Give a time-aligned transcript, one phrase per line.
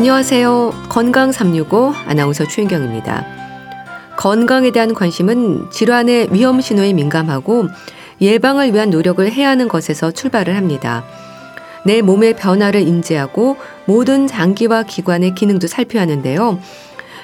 [0.00, 0.86] 안녕하세요.
[0.88, 3.22] 건강 365 아나운서 최인경입니다.
[4.16, 7.68] 건강에 대한 관심은 질환의 위험 신호에 민감하고
[8.18, 11.04] 예방을 위한 노력을 해야 하는 것에서 출발을 합니다.
[11.84, 16.58] 내 몸의 변화를 인지하고 모든 장기와 기관의 기능도 살펴야 하는데요.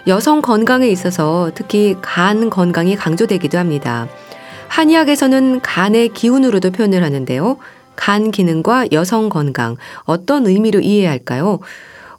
[0.06, 4.06] 여성 건강에 있어서 특히 간 건강이 강조되기도 합니다.
[4.68, 7.56] 한의학에서는 간의 기운으로도 표현을 하는데요.
[7.96, 11.60] 간 기능과 여성 건강 어떤 의미로 이해해야 할까요?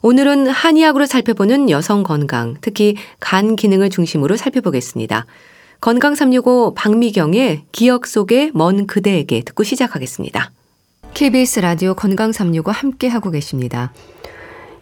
[0.00, 5.26] 오늘은 한의학으로 살펴보는 여성 건강, 특히 간 기능을 중심으로 살펴보겠습니다.
[5.80, 10.52] 건강 365 박미경의 기억 속의 먼 그대에게 듣고 시작하겠습니다.
[11.14, 13.92] KBS 라디오 건강 365 함께 하고 계십니다.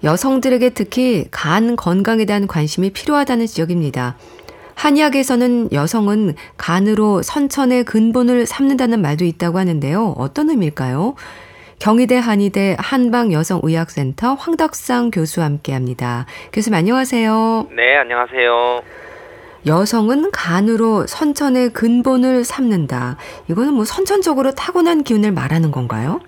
[0.05, 4.17] 여성들에게 특히 간 건강에 대한 관심이 필요하다는 지적입니다.
[4.75, 10.15] 한의학에서는 여성은 간으로 선천의 근본을 삼는다는 말도 있다고 하는데요.
[10.19, 11.15] 어떤 의미일까요?
[11.79, 16.27] 경희대 한의대 한방여성의학센터 황덕상 교수와 함께 합니다.
[16.53, 17.69] 교수님 안녕하세요.
[17.77, 18.83] 네, 안녕하세요.
[19.67, 23.17] 여성은 간으로 선천의 근본을 삼는다.
[23.51, 26.21] 이거는 뭐 선천적으로 타고난 기운을 말하는 건가요?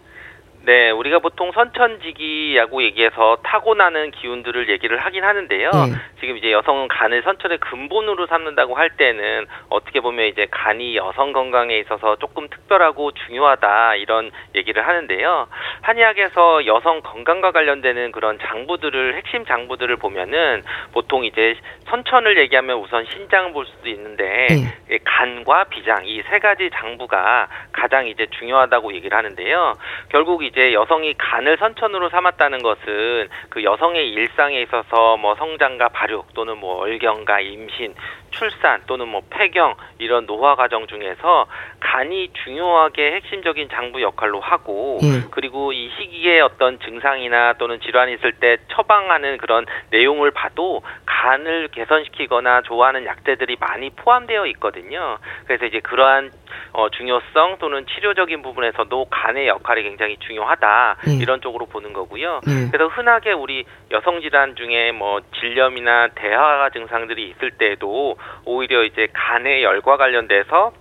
[0.69, 5.70] 네, 우리가 보통 선천지기라고 얘기해서 타고나는 기운들을 얘기를 하긴 하는데요.
[5.70, 5.97] 네.
[6.20, 11.78] 지금 이제 여성은 간을 선천의 근본으로 삼는다고 할 때는 어떻게 보면 이제 간이 여성 건강에
[11.78, 15.48] 있어서 조금 특별하고 중요하다 이런 얘기를 하는데요.
[15.80, 23.55] 한의학에서 여성 건강과 관련되는 그런 장부들을 핵심 장부들을 보면은 보통 이제 선천을 얘기하면 우선 신장을
[23.55, 24.98] 볼 수도 있는데 네.
[25.02, 29.73] 간과 비장 이 세 가지 장부가 가장 이제 중요하다고 얘기를 하는데요.
[30.11, 36.35] 결국 이제 이제 여성이 간을 선천으로 삼았다는 것은 그 여성의 일상에 있어서 뭐 성장과 발육
[36.35, 37.95] 또는 뭐 월경과 임신,
[38.30, 41.46] 출산 또는 뭐 폐경 이런 노화 과정 중에서
[41.79, 45.29] 간이 중요하게 핵심적인 장부 역할로 하고 예.
[45.30, 52.63] 그리고 이 시기에 어떤 증상이나 또는 질환이 있을 때 처방하는 그런 내용을 봐도 간을 개선시키거나
[52.63, 55.19] 좋아하는 약재들이 많이 포함되어 있거든요.
[55.46, 56.30] 그래서 이제 그러한
[56.73, 61.13] 어, 중요성 또는 치료적인 부분에서도 간의 역할이 굉장히 중요 하다 예.
[61.15, 62.41] 이런 쪽으로 보는 거고요.
[62.47, 62.71] 예.
[62.71, 69.63] 그래서 흔하게 우리 여성 질환 중에 뭐 질염이나 대화 증상들이 있을 때에도 오히려 이제 간의
[69.63, 70.73] 열과 관련돼서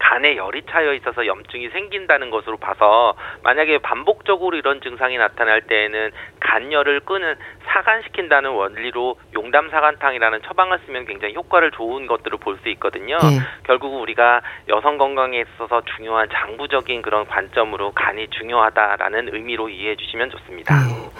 [0.00, 7.00] 간에 열이 차여 있어서 염증이 생긴다는 것으로 봐서 만약에 반복적으로 이런 증상이 나타날 때에는 간열을
[7.00, 13.16] 끄는 사간시킨다는 원리로 용담 사간탕이라는 처방을 쓰면 굉장히 효과를 좋은 것들을 볼 수 있거든요.
[13.18, 13.38] 네.
[13.64, 20.74] 결국 우리가 여성 건강에 있어서 중요한 장부적인 그런 관점으로 간이 중요하다라는 의미로 이해해 주시면 좋습니다.
[20.74, 21.10] 네.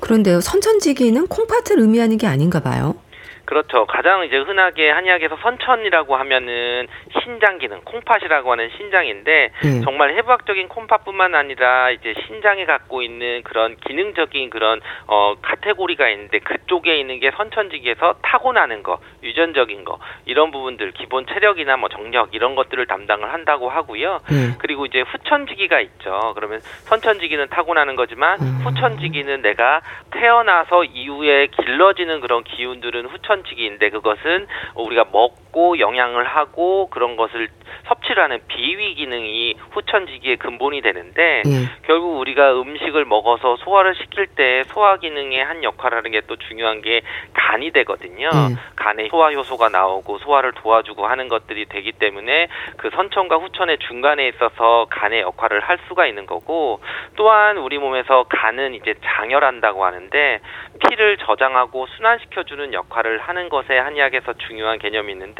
[0.00, 2.94] 그런데요, 선천지기는 콩팥을 의미하는 게 아닌가 봐요.
[3.48, 3.86] 그렇죠.
[3.86, 6.86] 가장 이제 흔하게 한의학에서 선천이라고 하면은
[7.22, 9.80] 신장 기능, 콩팥이라고 하는 신장인데 음.
[9.84, 16.98] 정말 해부학적인 콩팥뿐만 아니라 이제 신장이 갖고 있는 그런 기능적인 그런 어 카테고리가 있는데 그쪽에
[17.00, 22.84] 있는 게 선천직에서 타고나는 거, 유전적인 거 이런 부분들 기본 체력이나 뭐 정력 이런 것들을
[22.84, 24.20] 담당을 한다고 하고요.
[24.30, 24.56] 음.
[24.58, 26.32] 그리고 이제 후천지기가 있죠.
[26.34, 28.60] 그러면 선천지기는 타고나는 거지만 음.
[28.62, 29.80] 후천지기는 내가
[30.10, 37.48] 태어나서 이후에 길러지는 그런 기운들은 후천 선지기인데 그것은 우리가 먹고 영양을 하고 그런 것을
[37.86, 41.68] 섭취를 하는 비위 기능이 후천지기의 근본이 되는데 예.
[41.86, 46.80] 결국 우리가 음식을 먹어서 소화를 시킬 때 소화 기능의 한 역할을 하는 게 또 중요한
[46.82, 47.00] 게
[47.34, 48.28] 간이 되거든요.
[48.28, 48.56] 예.
[48.76, 54.86] 간에 소화 효소가 나오고 소화를 도와주고 하는 것들이 되기 때문에 그 선천과 후천의 중간에 있어서
[54.90, 56.80] 간의 역할을 할 수가 있는 거고
[57.16, 60.40] 또한 우리 몸에서 간은 이제 장혈한다고 하는데
[60.88, 65.37] 피를 저장하고 순환시켜주는 역할을 하는 것에 한의학에서 중요한 개념이 있는데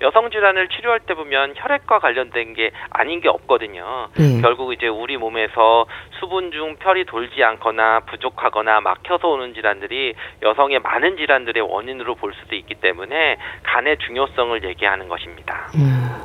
[0.00, 4.08] 여성 질환을 치료할 때 보면 혈액과 관련된 게 아닌 게 없거든요.
[4.18, 4.40] 음.
[4.42, 5.86] 결국 이제 우리 몸에서
[6.20, 12.54] 수분 중 혈이 돌지 않거나 부족하거나 막혀서 오는 질환들이 여성의 많은 질환들의 원인으로 볼 수도
[12.54, 15.70] 있기 때문에 간의 중요성을 얘기하는 것입니다.
[15.74, 16.22] 음.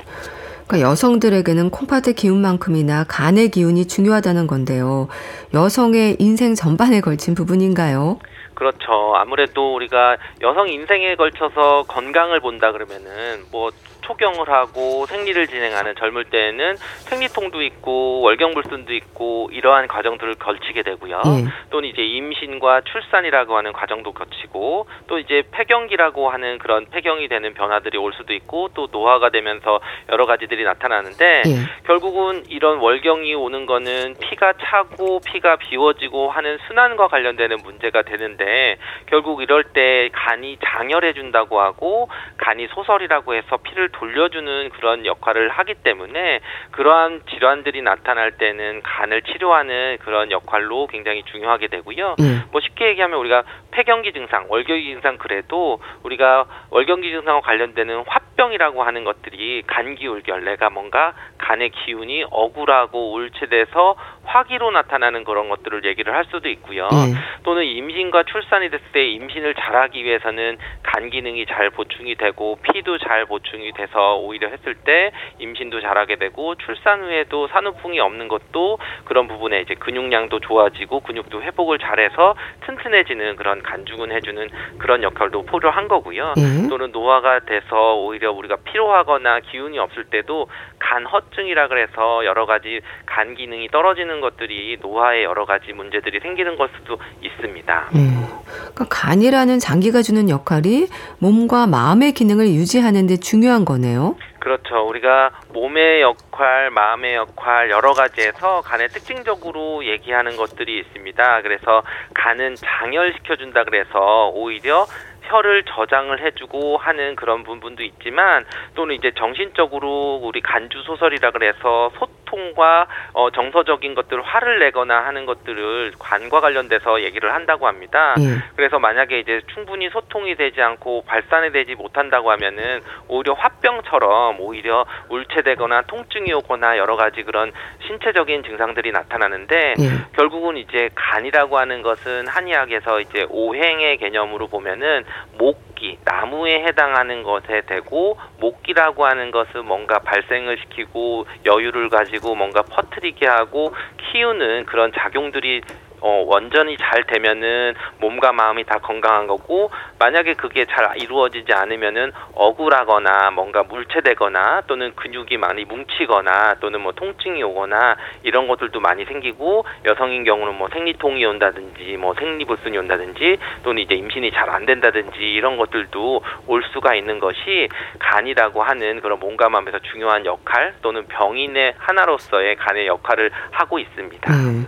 [0.68, 5.07] 그러니까 여성들에게는 콩팥의 기운만큼이나 간의 기운이 중요하다는 건데요.
[5.56, 8.19] 여성의 인생 전반에 걸친 부분인가요?
[8.59, 9.15] 그렇죠.
[9.15, 13.71] 아무래도 우리가 여성 인생에 걸쳐서 건강을 본다 그러면은 뭐
[14.09, 21.21] 초경을 하고 생리를 진행하는 젊을 때에는 생리통도 있고 월경불순도 있고 이러한 과정들을 걸치게 되고요.
[21.25, 21.69] 예.
[21.69, 28.00] 또는 이제 임신과 출산이라고 하는 과정도 거치고 또 이제 폐경기라고 하는 그런 폐경이 되는 변화들이
[28.00, 29.79] 올 수도 있고 또 노화가 되면서
[30.11, 31.51] 여러 가지들이 나타나는데 예.
[31.85, 39.44] 결국은 이런 월경이 오는 거는 피가 차고 피가 비워지고 하는 순환과 관련되는 문제가 되는데 결국
[39.44, 46.39] 이럴 때 간이 장혈해 준다고 하고 간이 소설이라고 해서 피를 돌려주는 그런 역할을 하기 때문에
[46.71, 52.15] 그러한 질환들이 나타날 때는 간을 치료하는 그런 역할로 굉장히 중요하게 되고요.
[52.19, 52.43] 음.
[52.51, 59.03] 뭐 쉽게 얘기하면 우리가 폐경기 증상, 월경기 증상 그래도 우리가 월경기 증상과 관련되는 화병이라고 하는
[59.03, 66.49] 것들이 간기울결, 내가 뭔가 간의 기운이 억울하고 울체돼서 화기로 나타나는 그런 것들을 얘기를 할 수도
[66.49, 66.85] 있고요.
[66.85, 67.15] 음.
[67.43, 73.25] 또는 임신과 출산이 됐을 때 임신을 잘하기 위해서는 간 기능이 잘 보충이 되고 피도 잘
[73.25, 79.62] 보충이 돼서 오히려 했을 때 임신도 잘하게 되고 출산 후에도 산후풍이 없는 것도 그런 부분에
[79.62, 86.33] 이제 근육량도 좋아지고 근육도 회복을 잘해서 튼튼해지는 그런 간주근 해주는 그런 역할도 포효한 거고요.
[86.38, 86.68] 음.
[86.69, 90.47] 또는 노화가 돼서 오히려 우리가 피로하거나 기운이 없을 때도
[90.77, 96.69] 간 허증이라 그래서 여러 가지 간 기능이 떨어지는 것들이 노화에 여러 가지 문제들이 생기는 걸
[96.77, 97.89] 수도 있습니다.
[97.95, 98.25] 음.
[98.74, 100.88] 그러니까 간이라는 장기가 주는 역할이
[101.19, 104.15] 몸과 마음의 기능을 유지하는 데 중요한 거네요.
[104.39, 104.87] 그렇죠.
[104.87, 111.41] 우리가 몸의 역할, 마음의 역할 여러 가지에서 간의 특징적으로 얘기하는 것들이 있습니다.
[111.41, 111.83] 그래서
[112.13, 114.85] 간은 장열시켜 준다 그래서 오히려
[115.29, 118.45] 혀를 저장을 해주고 하는 그런 부분도 있지만
[118.75, 125.93] 또는 이제 정신적으로 우리 간주 소설이라 그래서 소통과 어, 정서적인 것들 화를 내거나 하는 것들을
[125.99, 128.15] 관과 관련돼서 얘기를 한다고 합니다.
[128.19, 128.43] 예.
[128.55, 135.83] 그래서 만약에 이제 충분히 소통이 되지 않고 발산이 되지 못한다고 하면은 오히려 화병처럼 오히려 울체되거나
[135.83, 137.51] 통증이 오거나 여러 가지 그런
[137.87, 140.11] 신체적인 증상들이 나타나는데 예.
[140.15, 145.05] 결국은 이제 간이라고 하는 것은 한의학에서 이제 오행의 개념으로 보면은
[145.38, 153.25] 목기, 나무에 해당하는 것에 되고 목기라고 하는 것은 뭔가 발생을 시키고 여유를 가지고 뭔가 퍼뜨리게
[153.27, 155.62] 하고 키우는 그런 작용들이
[156.01, 163.31] 어, 원전이 잘 되면은 몸과 마음이 다 건강한 거고 만약에 그게 잘 이루어지지 않으면은 억울하거나
[163.31, 170.23] 뭔가 물체되거나 또는 근육이 많이 뭉치거나 또는 뭐 통증이 오거나 이런 것들도 많이 생기고 여성인
[170.23, 176.21] 경우는 뭐 생리통이 온다든지 뭐 생리불순이 온다든지 또는 이제 임신이 잘 안 된다든지 이런 것들도
[176.47, 177.69] 올 수가 있는 것이
[177.99, 184.33] 간이라고 하는 그런 몸과 마음에서 중요한 역할 또는 병인의 하나로서의 간의 역할을 하고 있습니다.
[184.33, 184.67] 음.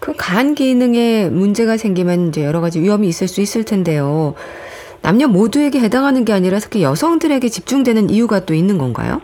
[0.00, 4.34] 그 간 기능에 문제가 생기면 이제 여러 가지 위험이 있을 수 있을 텐데요.
[5.02, 9.20] 남녀 모두에게 해당하는 게 아니라 특히 여성들에게 집중되는 이유가 또 있는 건가요?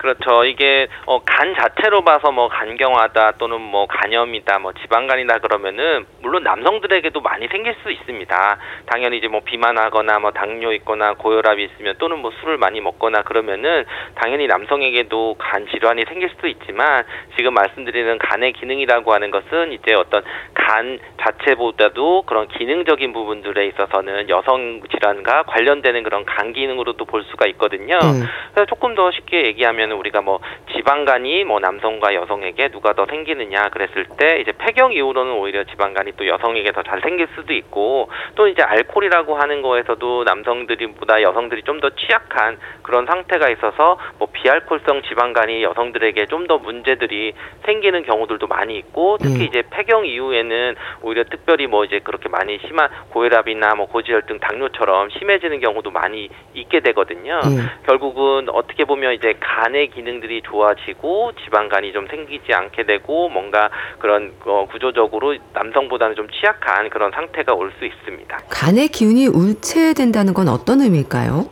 [0.00, 0.44] 그렇죠.
[0.46, 7.20] 이게 어, 간 자체로 봐서 뭐 간경화다 또는 뭐 간염이다, 뭐 지방간이다 그러면은 물론 남성들에게도
[7.20, 8.56] 많이 생길 수 있습니다.
[8.86, 13.84] 당연히 이제 뭐 비만하거나 뭐 당뇨 있거나 고혈압이 있으면 또는 뭐 술을 많이 먹거나 그러면은
[14.14, 17.04] 당연히 남성에게도 간 질환이 생길 수도 있지만
[17.36, 20.22] 지금 말씀드리는 간의 기능이라고 하는 것은 이제 어떤
[20.54, 27.98] 간 자체보다도 그런 기능적인 부분들에 있어서는 여성 질환과 관련되는 그런 간 기능으로도 볼 수가 있거든요.
[28.02, 28.24] 음.
[28.54, 30.38] 그래서 조금 더 쉽게 얘기하면 보면은 우리가 뭐
[30.74, 36.26] 지방간이 뭐 남성과 여성에게 누가 더 생기느냐 그랬을 때 이제 폐경 이후로는 오히려 지방간이 또
[36.26, 41.88] 여성에게 더 잘 생길 수도 있고 또 이제 알코올이라고 하는 거에서도 남성들이보다 여성들이 좀 더
[41.96, 47.32] 취약한 그런 상태가 있어서 뭐 비알콜성 지방간이 여성들에게 좀 더 문제들이
[47.64, 49.46] 생기는 경우들도 많이 있고 특히 음.
[49.46, 55.60] 이제 폐경 이후에는 오히려 특별히 뭐 이제 그렇게 많이 심한 고혈압이나 뭐 고지혈증 당뇨처럼 심해지는
[55.60, 57.40] 경우도 많이 있게 되거든요.
[57.44, 57.68] 음.
[57.86, 64.32] 결국은 어떻게 보면 이제 간의 간의 기능들이 좋아지고 지방간이 좀 생기지 않게 되고 뭔가 그런
[64.44, 68.36] 어, 구조적으로 남성보다는 좀 취약한 그런 상태가 올 수 있습니다.
[68.50, 71.48] 간의 기운이 울체된다는 건 어떤 의미일까요?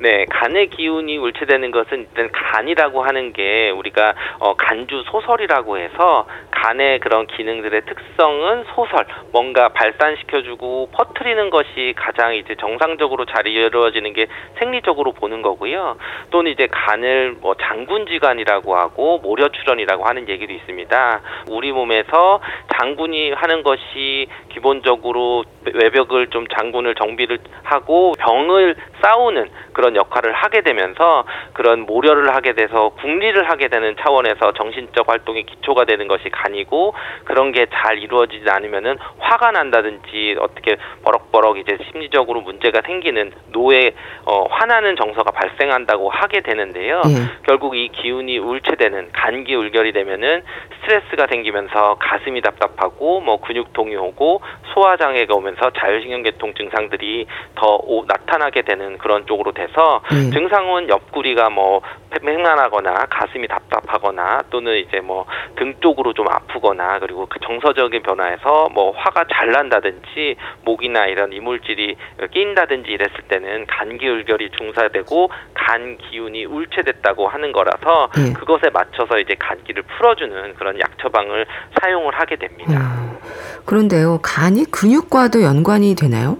[0.00, 7.00] 네, 간의 기운이 울체되는 것은 일단 간이라고 하는 게 우리가 어, 간주 소설이라고 해서 간의
[7.00, 14.26] 그런 기능들의 특성은 소설, 뭔가 발산시켜주고 퍼트리는 것이 가장 이제 정상적으로 잘 이루어지는 게
[14.58, 15.96] 생리적으로 보는 거고요.
[16.30, 21.20] 또는 이제 간을 뭐 장군지간이라고 하고 모려출현이라고 하는 얘기도 있습니다.
[21.50, 22.40] 우리 몸에서
[22.78, 31.24] 장군이 하는 것이 기본적으로 외벽을 좀 장군을 정비를 하고 병을 싸우는 그런 역할을 하게 되면서
[31.52, 37.52] 그런 모려를 하게 돼서 국리를 하게 되는 차원에서 정신적 활동의 기초가 되는 것이 간이고 그런
[37.52, 43.92] 게 잘 이루어지지 않으면은 화가 난다든지 어떻게 버럭버럭 이제 심리적으로 문제가 생기는 노에
[44.24, 47.02] 어, 화나는 정서가 발생한다고 하게 되는데요.
[47.06, 47.38] 예.
[47.46, 50.42] 결국 이 기운이 울체되는 간기 울결이 되면은
[50.80, 54.40] 스트레스가 생기면서 가슴이 답답하고 뭐 근육통이 오고
[54.74, 60.30] 소화 장애가 오면서 자율신경계통 증상들이 더 오, 나타나게 되는 그런 쪽으로 돼서 있어서 음.
[60.32, 61.80] 증상은 옆구리가 뭐
[62.20, 65.24] 팽만하거나 가슴이 답답하거나 또는 이제 뭐
[65.58, 71.96] 등 쪽으로 좀 아프거나 그리고 그 정서적인 변화에서 뭐 화가 잘 난다든지 목이나 이런 이물질이
[72.32, 78.32] 끼인다든지 이랬을 때는 간기울결이 중사되고 간 기운이 울체됐다고 하는 거라서 네.
[78.32, 81.46] 그것에 맞춰서 이제 간기를 풀어주는 그런 약 처방을
[81.80, 82.72] 사용을 하게 됩니다.
[82.72, 83.18] 음.
[83.64, 86.38] 그런데요, 간이 근육과도 연관이 되나요?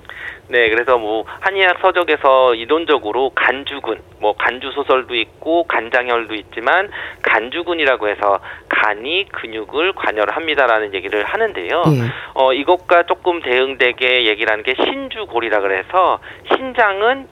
[0.50, 6.90] 네, 그래서 뭐 한의학 서적에서 이론적으로 간주근, 뭐 간주 소설도 있고 간장혈도 있지만
[7.22, 11.82] 간주근이라고 해서 간이 근육을 관여합니다라는 얘기를 하는데요.
[11.86, 12.10] 예.
[12.34, 16.18] 어 이것과 조금 대응되게 얘기를 하는 게 신주골이라 그래서
[16.54, 17.28] 신장은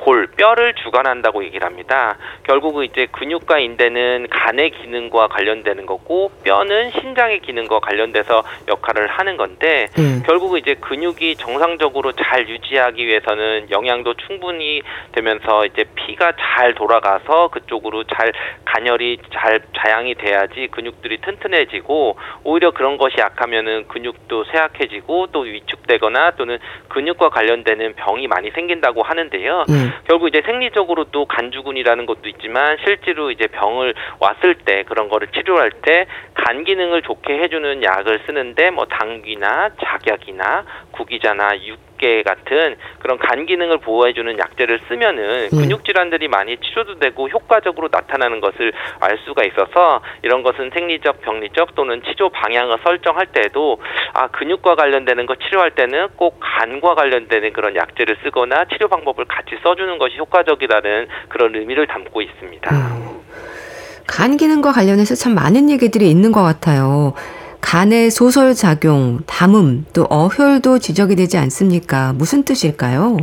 [0.00, 2.16] 골, 뼈를 주관한다고 얘기를 합니다.
[2.44, 9.88] 결국은 이제 근육과 인대는 간의 기능과 관련되는 거고 뼈는 신장의 기능과 관련돼서 역할을 하는 건데
[9.98, 10.22] 음.
[10.26, 18.04] 결국은 이제 근육이 정상적으로 잘 유지하기 위해서는 영양도 충분히 되면서 이제 피가 잘 돌아가서 그쪽으로
[18.04, 18.32] 잘
[18.64, 26.58] 간열이 잘 자양이 돼야지 근육들이 튼튼해지고 오히려 그런 것이 약하면은 근육도 쇠약해지고 또 위축되거나 또는
[26.88, 29.64] 근육과 관련되는 병이 많이 생긴다고 하는데요.
[29.68, 29.89] 음.
[30.08, 35.70] 결국 이제 생리적으로 또 간주군이라는 것도 있지만 실제로 이제 병을 왔을 때 그런 거를 치료할
[35.82, 43.18] 때 간 기능을 좋게 해주는 약을 쓰는데 뭐 당귀나 작약이나 구기자나 육 개 같은 그런
[43.18, 45.60] 간 기능을 보호해주는 약제를 쓰면은 음.
[45.60, 51.74] 근육 질환들이 많이 치료도 되고 효과적으로 나타나는 것을 알 수가 있어서 이런 것은 생리적, 병리적
[51.74, 53.80] 또는 치료 방향을 설정할 때도
[54.14, 59.56] 아 근육과 관련되는 거 치료할 때는 꼭 간과 관련되는 그런 약제를 쓰거나 치료 방법을 같이
[59.62, 62.70] 써주는 것이 효과적이라는 그런 의미를 담고 있습니다.
[62.74, 63.20] 음.
[64.06, 67.14] 간 기능과 관련해서 참 많은 얘기들이 있는 것 같아요.
[67.60, 72.12] 간의 소설 작용, 담음, 또 어혈도 지적이 되지 않습니까?
[72.14, 73.18] 무슨 뜻일까요?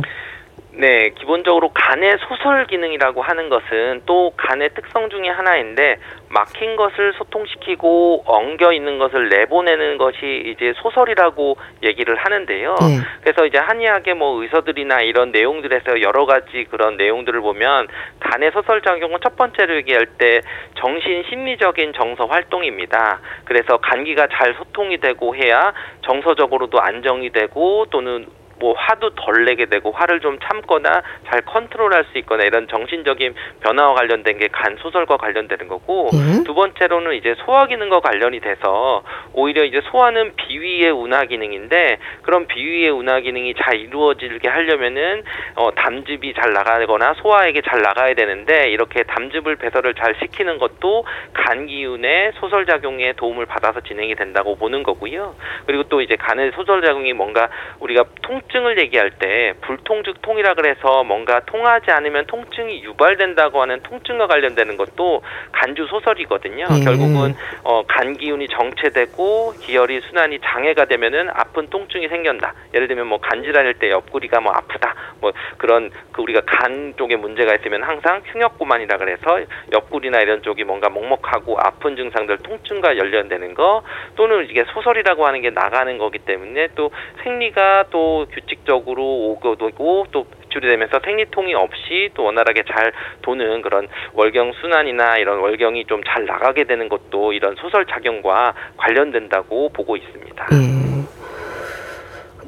[0.80, 5.96] 네, 기본적으로 간의 소설 기능이라고 하는 것은 또 간의 특성 중의 하나인데
[6.28, 12.76] 막힌 것을 소통시키고 엉겨 있는 것을 내보내는 것이 이제 소설이라고 얘기를 하는데요.
[12.80, 13.00] 네.
[13.22, 17.88] 그래서 이제 한의학의 뭐 의서들이나 이런 내용들에서 여러 가지 그런 내용들을 보면
[18.20, 20.42] 간의 소설 작용은 첫 번째로 얘기할 때
[20.76, 23.18] 정신 심리적인 정서 활동입니다.
[23.46, 29.92] 그래서 간기가 잘 소통이 되고 해야 정서적으로도 안정이 되고 또는 뭐 화도 덜 내게 되고
[29.92, 35.68] 화를 좀 참거나 잘 컨트롤할 수 있거나 이런 정신적인 변화와 관련된 게 간 소설과 관련되는
[35.68, 36.42] 거고 음?
[36.44, 42.90] 두 번째로는 이제 소화 기능과 관련이 돼서 오히려 이제 소화는 비위의 운하 기능인데 그런 비위의
[42.90, 45.22] 운하 기능이 잘 이루어지게 하려면은
[45.54, 51.66] 어, 담즙이 잘 나가거나 소화에게 잘 나가야 되는데 이렇게 담즙을 배설을 잘 시키는 것도 간
[51.66, 55.36] 기운의 소설 작용에 도움을 받아서 진행이 된다고 보는 거고요.
[55.66, 57.48] 그리고 또 이제 간의 소설 작용이 뭔가
[57.80, 63.80] 우리가 통 통증을 얘기할 때 불통 즉 통이라 그래서 뭔가 통하지 않으면 통증이 유발된다고 하는
[63.82, 66.66] 통증과 관련되는 것도 간주 소설이거든요.
[66.70, 66.84] 예.
[66.84, 72.54] 결국은 어, 간 기운이 정체되고 기혈이 순환이 장애가 되면은 아픈 통증이 생긴다.
[72.74, 74.94] 예를 들면 뭐 간질환일 때 옆구리가 뭐 아프다.
[75.20, 79.40] 뭐 그런 그 우리가 간 쪽에 문제가 있으면 항상 흉역고만이라 그래서
[79.72, 83.82] 옆구리나 이런 쪽이 뭔가 먹먹하고 아픈 증상들 통증과 연련되는 거
[84.16, 86.90] 또는 이게 소설이라고 하는 게 나가는 거기 때문에 또
[87.22, 89.70] 생리가 또 규칙적으로 오고도
[90.12, 92.92] 또 배출이 되면서 생리통이 없이 또 원활하게 잘
[93.22, 99.68] 도는 그런 월경 순환이나 이런 월경이 좀 잘 나가게 되는 것도 이런 소설 작용과 관련된다고
[99.70, 100.46] 보고 있습니다.
[100.50, 101.04] 네.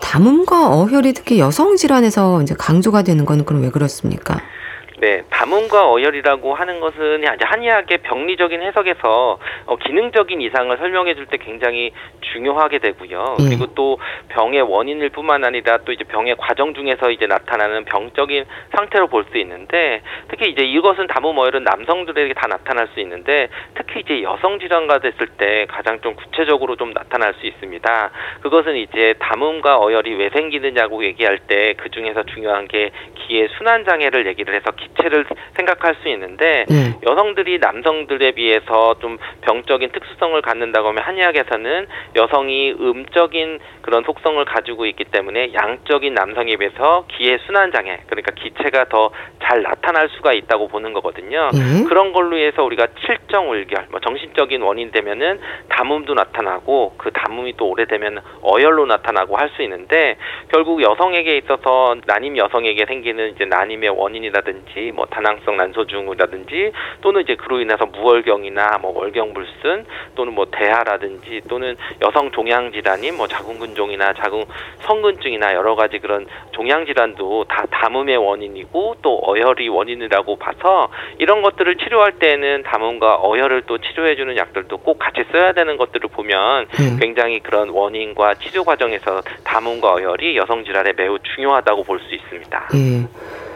[0.01, 4.41] 담음과 어혈이 특히 여성 질환에서 이제 강조가 되는 건 그럼 왜 그렇습니까?
[5.01, 11.37] 네, 담음과 어혈이라고 하는 것은 이제 한의학의 병리적인 해석에서 어, 기능적인 이상을 설명해 줄 때
[11.39, 11.93] 굉장히
[12.33, 13.37] 중요하게 되고요.
[13.39, 13.49] 음.
[13.49, 13.99] 그리고 또
[14.31, 18.45] 병의 원인일 뿐만 아니라 또 이제 병의 과정 중에서 이제 나타나는 병적인
[18.77, 24.01] 상태로 볼 수 있는데 특히 이제 이것은 담음 어혈은 남성들에게 다 나타날 수 있는데 특히
[24.01, 28.11] 이제 여성 질환가 됐을 때 가장 좀 구체적으로 좀 나타날 수 있습니다.
[28.43, 34.27] 그것은 이제 담음과 어혈이 왜 생기느냐고 얘기할 때 그 중에서 중요한 게 기의 순환 장애를
[34.27, 35.25] 얘기를 해서 기 자체를
[35.57, 36.95] 생각할 수 있는데 네.
[37.07, 45.05] 여성들이 남성들에 비해서 좀 병적인 특수성을 갖는다고 하면 한의학에서는 여성이 음적인 그런 속성을 가지고 있기
[45.05, 49.11] 때문에 양적인 남성에 비해서 기의 순환 장애 그러니까 기체가 더
[49.51, 51.51] 잘 나타날 수가 있다고 보는 거거든요.
[51.53, 51.85] 네.
[51.89, 57.69] 그런 걸로 해서 우리가 칠정 울결 뭐 정신적인 원인 되면은 담음도 나타나고 그 담음이 또
[57.71, 60.17] 오래되면 어열로 나타나고 할 수 있는데
[60.53, 66.73] 결국 여성에게 있어서 난임 여성에게 생기는 이제 난임의 원인이라든지 증후라든지 뭐 다낭성 난소 증후라든지
[67.03, 73.29] 또는 이제 그로 인해서 무월경이나 뭐 월경불순 또는 뭐 대하라든지 또는 여성 종양 질환인 뭐
[73.29, 74.45] 자궁근종이나 자궁
[74.81, 81.77] 성근증이나 여러 가지 그런 종양 질환도 다 담음의 원인이고 또 어혈이 원인이라고 봐서 이런 것들을
[81.77, 86.97] 치료할 때는 담음과 어혈을 또 치료해 주는 약들도 꼭 같이 써야 되는 것들을 보면 네.
[86.99, 92.69] 굉장히 그런 원인과 치료 과정에서 담음과 어혈이 여성 질환에 매우 중요하다고 볼 수 있습니다.
[92.75, 93.50] 예.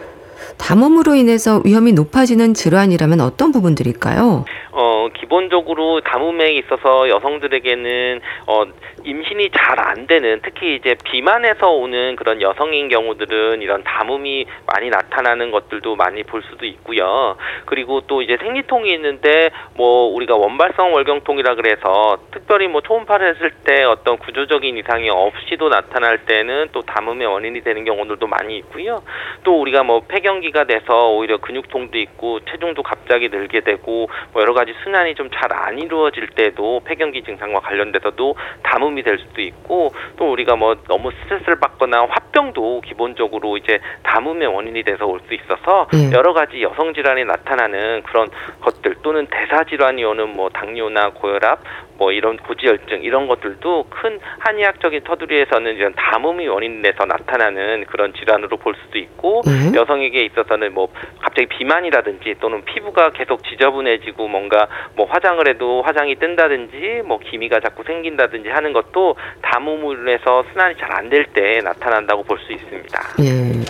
[0.57, 4.45] 담음으로 인해서 위험이 높아지는 질환이라면 어떤 부분들일까요?
[4.73, 4.84] 어,
[5.25, 8.65] 기본적으로 담음에 있어서 여성들에게는 어,
[9.05, 15.51] 임신이 잘 안 되는 특히 이제 비만에서 오는 그런 여성인 경우들은 이런 담음이 많이 나타나는
[15.51, 17.37] 것들도 많이 볼 수도 있고요.
[17.67, 23.85] 그리고 또 이제 생리통이 있는데 뭐 우리가 원발성 월경통이라 그래서 특별히 뭐 초음파를 했을 때
[23.85, 29.03] 어떤 구조적인 이상이 없이도 나타날 때는 또 담음의 원인이 되는 경우들도 많이 있고요.
[29.43, 34.75] 또 우리가 뭐 폐경기가 돼서 오히려 근육통도 있고 체중도 갑자기 늘게 되고 뭐 여러 가지
[34.83, 40.77] 순환이 좀잘 안 이루어질 때도 폐경기 증상과 관련돼서도 담음이 될 수도 있고 또 우리가 뭐
[40.89, 46.11] 너무 스트레스를 받거나 화병도 기본적으로 이제 담음의 원인이 돼서 올 수 있어서 네.
[46.13, 48.29] 여러 가지 여성 질환이 나타나는 그런
[48.61, 51.61] 것들 또는 대사 질환이 오는 뭐 당뇨나 고혈압
[51.99, 58.75] 뭐 이런 고지혈증 이런 것들도 큰 한의학적인 터두리에서는 이런 담음이 원인돼서 나타나는 그런 질환으로 볼
[58.85, 59.73] 수도 있고 네.
[59.79, 60.89] 여성에게 있어서는 뭐
[61.21, 67.83] 갑자기 비만이라든지 또는 피부가 계속 지저분해지고 뭔가 뭐 화장을 해도 화장이 뜬다든지 뭐 기미가 자꾸
[67.87, 73.01] 생긴다든지 하는 것도 담음으로 해서 순환이 잘 안 될 때 나타난다고 볼 수 있습니다.
[73.23, 73.65] 예.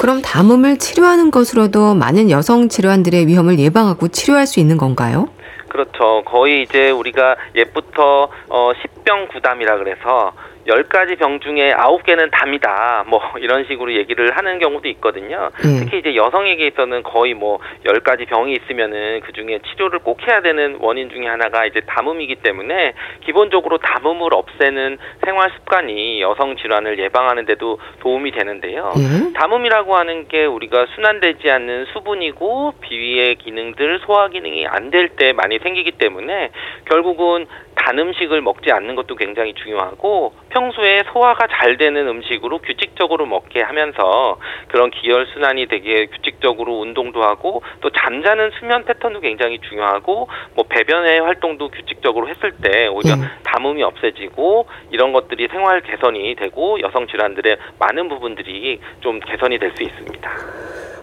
[0.00, 5.28] 그럼 담음을 치료하는 것으로도 많은 여성 질환들의 위험을 예방하고 치료할 수 있는 건가요?
[5.76, 6.22] 그렇죠.
[6.24, 10.32] 거의 이제 우리가 옛부터 어 10병 구담이라 그래서
[10.66, 13.04] 10가지 병 중에 9개는 담이다.
[13.06, 15.50] 뭐 이런 식으로 얘기를 하는 경우도 있거든요.
[15.64, 15.84] 예.
[15.84, 21.10] 특히 이제 여성에게 있어서는 거의 뭐 10가지 병이 있으면은 그중에 치료를 꼭 해야 되는 원인
[21.10, 22.94] 중에 하나가 이제 담음이기 때문에
[23.24, 28.92] 기본적으로 담음을 없애는 생활 습관이 여성 질환을 예방하는 데도 도움이 되는데요.
[28.98, 29.32] 예.
[29.34, 35.58] 담음이라고 하는 게 우리가 순환되지 않는 수분이고 비위의 기능들 소화 기능이 안 될 때 많이
[35.58, 36.50] 생기기 때문에
[36.88, 37.46] 결국은
[37.76, 44.38] 단 음식을 먹지 않는 것도 굉장히 중요하고 평소에 소화가 잘 되는 음식으로 규칙적으로 먹게 하면서
[44.66, 51.20] 그런 기혈 순환이 되게 규칙적으로 운동도 하고 또 잠자는 수면 패턴도 굉장히 중요하고 뭐 배변의
[51.20, 53.22] 활동도 규칙적으로 했을 때 오히려 네.
[53.44, 59.82] 담음이 없어지고 이런 것들이 생활 개선이 되고 여성 질환들의 많은 부분들이 좀 개선이 될 수
[59.82, 60.30] 있습니다.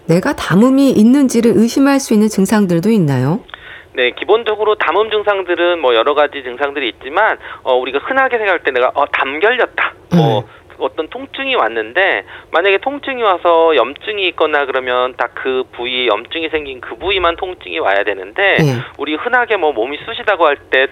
[0.07, 3.41] 내가 담음이 있는지를 의심할 수 있는 증상들도 있나요?
[3.95, 8.91] 네, 기본적으로 담음 증상들은 뭐 여러 가지 증상들이 있지만 어 우리가 흔하게 생각할 때 내가
[8.95, 9.93] 어 담 결렸다.
[10.15, 10.43] 뭐
[10.79, 16.95] 어떤 통증이 왔는데 만약에 통증이 와서 염증이 있거나 그러면 딱 그 부위 염증이 생긴 그
[16.95, 18.81] 부위만 통증이 와야 되는데 예.
[18.97, 20.87] 우리 흔하게 뭐 몸이 쑤시다고 할때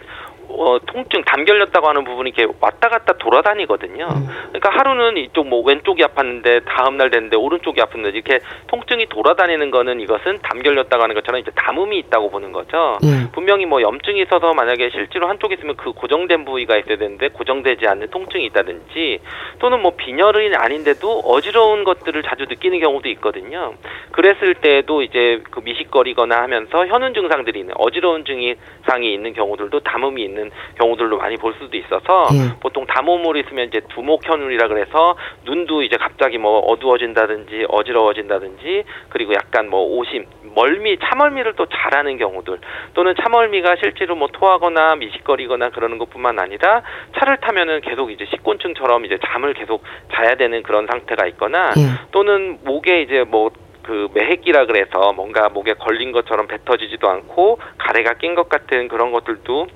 [0.57, 4.05] 어, 통증 담 결렸다고 하는 부분이 이렇게 왔다 갔다 돌아다니거든요.
[4.05, 4.27] 음.
[4.49, 9.99] 그러니까 하루는 이쪽 뭐 왼쪽이 아팠는데 다음 날 됐는데 오른쪽이 아픈데 이렇게 통증이 돌아다니는 거는
[9.99, 12.97] 이것은 담 결렸다고 하는 것처럼 이제 담음이 있다고 보는 거죠.
[13.03, 13.31] 예.
[13.31, 18.09] 분명히 뭐 염증이 있어서 만약에 실제로 한쪽에 있으면 그 고정된 부위가 있어야 되는데 고정되지 않는
[18.09, 19.19] 통증이 있다든지
[19.59, 23.73] 또는 뭐 빈혈은 아닌데도 어지러운 것들을 자주 느끼는 경우도 있거든요.
[24.11, 30.40] 그랬을 때에도 이제 그 미식거리거나 하면서 현운 증상들이 있는 어지러운 증상이 있는 경우들도 담음이 있는
[30.79, 32.59] 경우들도 많이 볼 수도 있어서 예.
[32.59, 39.83] 보통 담음으로 있으면 이제 두목현울이라 그래서 눈도 이제 갑자기 뭐 어두워진다든지 어지러워진다든지 그리고 약간 뭐
[39.97, 40.25] 오심
[40.55, 42.59] 멀미 참멀미를 또 잘하는 경우들
[42.93, 46.81] 또는 참멀미가 실제로 뭐 토하거나 미식거리거나 그러는 것뿐만 아니라
[47.17, 52.07] 차를 타면은 계속 이제 식곤증처럼 이제 잠을 계속 자야 되는 그런 상태가 있거나 예.
[52.11, 58.49] 또는 목에 이제 뭐그 매핵기라 그래서 뭔가 목에 걸린 것처럼 뱉어지지도 않고 가래가 낀 것
[58.49, 59.67] 같은 그런 것들도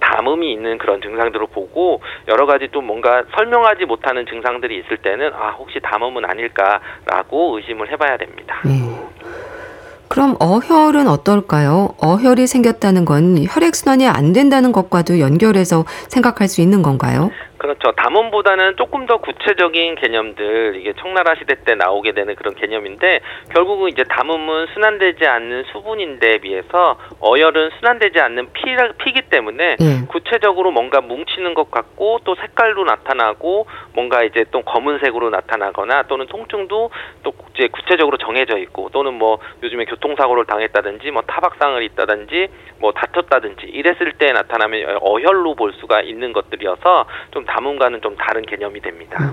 [0.00, 5.50] 담음이 있는 그런 증상들을 보고 여러 가지 또 뭔가 설명하지 못하는 증상들이 있을 때는 아
[5.50, 8.60] 혹시 담음은 아닐까라고 의심을 해봐야 됩니다.
[8.66, 9.04] 예.
[10.08, 11.96] 그럼 어혈은 어떨까요?
[12.00, 17.30] 어혈이 생겼다는 건 혈액순환이 안 된다는 것과도 연결해서 생각할 수 있는 건가요?
[17.58, 17.92] 그렇죠.
[17.92, 23.20] 담음보다는 조금 더 구체적인 개념들 이게 청나라 시대 때 나오게 되는 그런 개념인데
[23.54, 30.06] 결국은 이제 담음은 순환되지 않는 수분인데 비해서 어혈은 순환되지 않는 피라, 피기 때문에 예.
[30.08, 36.90] 구체적으로 뭔가 뭉치는 것 같고 또 색깔로 나타나고 뭔가 이제 또 검은색으로 나타나거나 또는 통증도
[37.22, 42.48] 또 이제 구체적으로 정해져 있고 또는 뭐 요즘에 교통사고를 당했다든지 뭐 타박상을 있다든지
[42.80, 48.80] 뭐 다퉜다든지 이랬을 때 나타나면 어혈로 볼 수가 있는 것들이어서 좀 담음과는 좀 다른 개념이
[48.80, 49.32] 됩니다.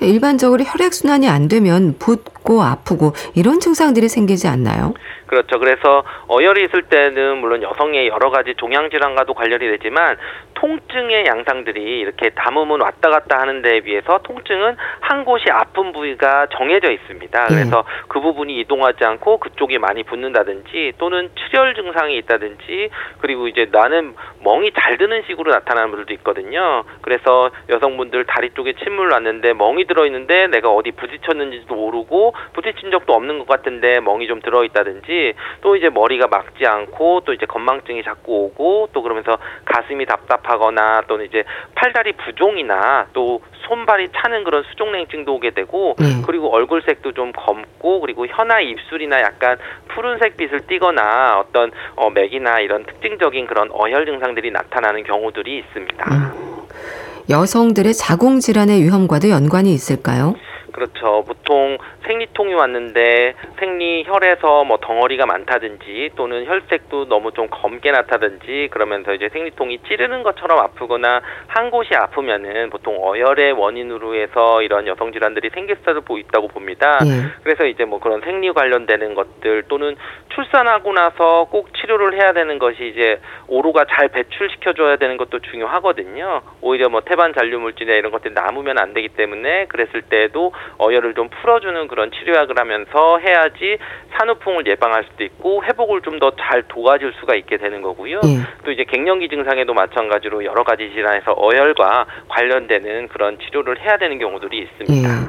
[0.00, 4.94] 일반적으로 혈액순환이 안 되면 붓고 아프고 이런 증상들이 생기지 않나요?
[5.30, 5.60] 그렇죠.
[5.60, 10.16] 그래서 어혈이 있을 때는 물론 여성의 여러 가지 종양 질환과도 관련이 되지만
[10.54, 16.90] 통증의 양상들이 이렇게 담으면 왔다 갔다 하는 데에 비해서 통증은 한 곳이 아픈 부위가 정해져
[16.90, 17.46] 있습니다.
[17.46, 17.54] 네.
[17.54, 24.14] 그래서 그 부분이 이동하지 않고 그쪽이 많이 붓는다든지 또는 출혈 증상이 있다든지 그리고 이제 나는
[24.42, 26.82] 멍이 잘 드는 식으로 나타나는 분들도 있거든요.
[27.02, 29.08] 그래서 여성분들 다리 쪽에 침을
[29.50, 34.40] 놨는데 멍이 들어 있는데 내가 어디 부딪혔는지도 모르고 부딪힌 적도 없는 것 같은데 멍이 좀
[34.40, 40.06] 들어 있다든지 또 이제 머리가 막지 않고 또 이제 건망증이 자꾸 오고 또 그러면서 가슴이
[40.06, 46.22] 답답하거나 또는 이제 팔다리 부종이나 또 손발이 차는 그런 수족냉증도 오게 되고 네.
[46.26, 49.58] 그리고 얼굴색도 좀 검고 그리고 혀나 입술이나 약간
[49.88, 56.04] 푸른색 빛을 띠거나 어떤 어, 맥이나 이런 특징적인 그런 어혈 증상들이 나타나는 경우들이 있습니다.
[56.10, 57.09] 음.
[57.28, 60.34] 여성들의 자궁 질환의 위험과도 연관이 있을까요?
[60.72, 61.24] 그렇죠.
[61.26, 69.14] 보통 생리통이 왔는데 생리 혈에서 뭐 덩어리가 많다든지 또는 혈색도 너무 좀 검게 나타든지 그러면서
[69.14, 75.50] 이제 생리통이 찌르는 것처럼 아프거나 한 곳이 아프면은 보통 어혈의 원인으로 해서 이런 여성 질환들이
[75.50, 76.98] 생길 수도 있다고 봅니다.
[77.04, 77.30] 예.
[77.42, 79.96] 그래서 이제 뭐 그런 생리 관련되는 것들 또는
[80.34, 86.42] 출산하고 나서 꼭 치료를 해야 되는 것이 이제 오로가 잘 배출시켜 줘야 되는 것도 중요하거든요.
[86.60, 91.28] 오히려 뭐 태반 잔류 물질이나 이런 것들이 남으면 안 되기 때문에 그랬을 때도 어혈을 좀
[91.28, 93.78] 풀어주는 그런 치료약을 하면서 해야지
[94.16, 98.20] 산후풍을 예방할 수도 있고 회복을 좀 더 잘 도와줄 수가 있게 되는 거고요.
[98.24, 98.38] 예.
[98.64, 104.58] 또 이제 갱년기 증상에도 마찬가지로 여러 가지 질환에서 어혈과 관련되는 그런 치료를 해야 되는 경우들이
[104.58, 105.08] 있습니다.
[105.08, 105.28] 예.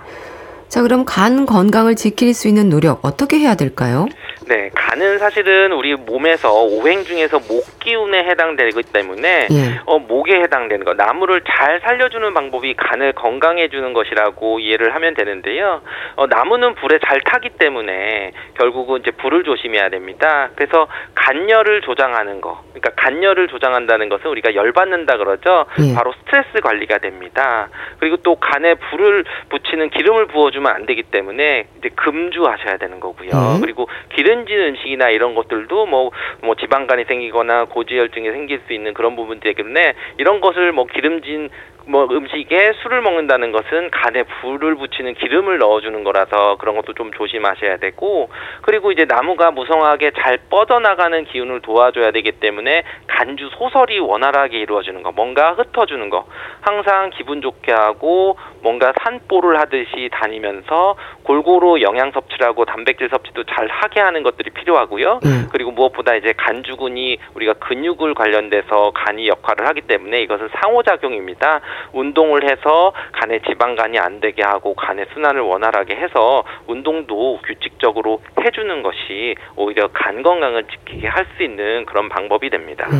[0.68, 4.08] 자, 그럼 간 건강을 지킬 수 있는 노력 어떻게 해야 될까요?
[4.52, 9.80] 네, 간은 사실은 우리 몸에서 오행 중에서 목 기운에 해당되기 때문에 예.
[9.86, 15.82] 어, 목에 해당되는 거 나무를 잘 살려주는 방법이 간을 건강해 주는 것이라고 이해를 하면 되는데요.
[16.18, 20.50] 어, 나무는 불에 잘 타기 때문에 결국은 이제 불을 조심해야 됩니다.
[20.56, 25.66] 그래서 간열을 조장하는 거, 그러니까 간열을 조장한다는 것은 우리가 열 받는다 그러죠.
[25.80, 25.96] 예.
[25.96, 27.70] 바로 스트레스 관리가 됩니다.
[28.00, 33.30] 그리고 또 간에 불을 붙이는 기름을 부어주면 안 되기 때문에 이제 금주하셔야 되는 거고요.
[33.32, 33.62] 음.
[33.62, 39.16] 그리고 기름 진 음식이나 이런 것들도 뭐, 뭐 지방간이 생기거나 고지혈증이 생길 수 있는 그런
[39.16, 41.50] 부분들 때문에 이런 것을 뭐 기름진
[41.88, 47.78] 뭐 음식에 술을 먹는다는 것은 간에 불을 붙이는 기름을 넣어주는 거라서 그런 것도 좀 조심하셔야
[47.78, 48.30] 되고
[48.62, 55.12] 그리고 이제 나무가 무성하게 잘 뻗어나가는 기운을 도와줘야 되기 때문에 간주 소설이 원활하게 이루어지는 거
[55.12, 56.26] 뭔가 흩어주는 거
[56.62, 63.68] 항상 기분 좋게 하고 뭔가 산보를 하듯이 다니면서 골고루 영양 섭취를 하고 단백질 섭취도 잘
[63.68, 65.20] 하게 하는 것들이 필요하고요.
[65.26, 65.30] 예.
[65.52, 71.62] 그리고 무엇보다 이제 간주군이 우리가 근육을 관련돼서 간이 역할을 하기 때문에 이것은 상호작용입니다.
[71.94, 79.36] 운동을 해서 간에 지방간이 안 되게 하고 간의 순환을 원활하게 해서 운동도 규칙적으로 해주는 것이
[79.56, 82.88] 오히려 간 건강을 지키게 할 수 있는 그런 방법이 됩니다.
[82.92, 82.98] 예.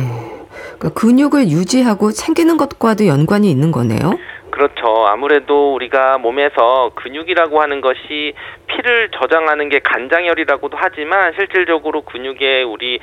[0.78, 4.18] 그 근육을 유지하고 챙기는 것과도 연관이 있는 거네요.
[4.50, 5.06] 그렇죠.
[5.06, 8.34] 아무래도 우리가 몸에서 근육이라고 하는 것이
[8.76, 12.98] 피를 저장하는 게 간장혈이라고도 하지만 실질적으로 근육에 우리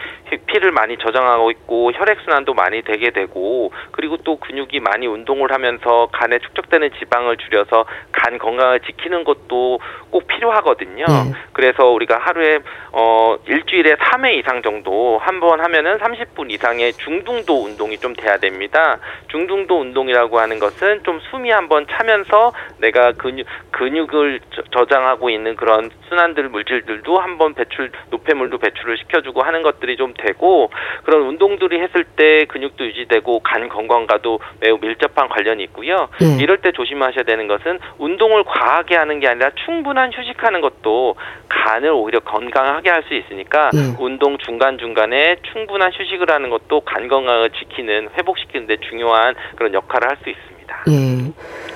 [0.48, 6.40] 피를 많이 저장하고 있고 혈액순환도 많이 되게 되고 그리고 또 근육이 많이 운동을 하면서 간에
[6.40, 9.80] 축적되는 지방을 줄여서 간 건강을 지키는 것도
[10.12, 11.06] 꼭 필요하거든요.
[11.06, 11.34] 네.
[11.54, 12.60] 그래서 우리가 하루에
[12.92, 18.98] 어 일주일에 3회 이상 정도 한 번 하면은 30분 이상의 중등도 운동이 좀 돼야 됩니다.
[19.30, 25.90] 중등도 운동이라고 하는 것은 좀 숨이 한번 차면서 내가 근육 근육을 저- 저장하고 있는 그런
[26.08, 30.72] 순환들 물질들도 한번 배출 노폐물도 배출을 시켜주고 하는 것들이 좀 되고
[31.04, 36.08] 그런 운동들이 했을 때 근육도 유지되고 간 건강과도 매우 밀접한 관련이 있고요.
[36.22, 36.42] 예.
[36.42, 41.16] 이럴 때 조심하셔야 되는 것은 운동을 과하게 하는 게 아니라 충분한 휴식하는 것도
[41.50, 43.96] 간을 오히려 건강하게 할 수 있으니까 예.
[44.00, 50.18] 운동 중간 중간에 충분한 휴식을 하는 것도 간 건강을 지키는 회복시키는데 중요한 그런 역할을 할
[50.24, 50.84] 수 있습니다.
[50.90, 51.69] 예.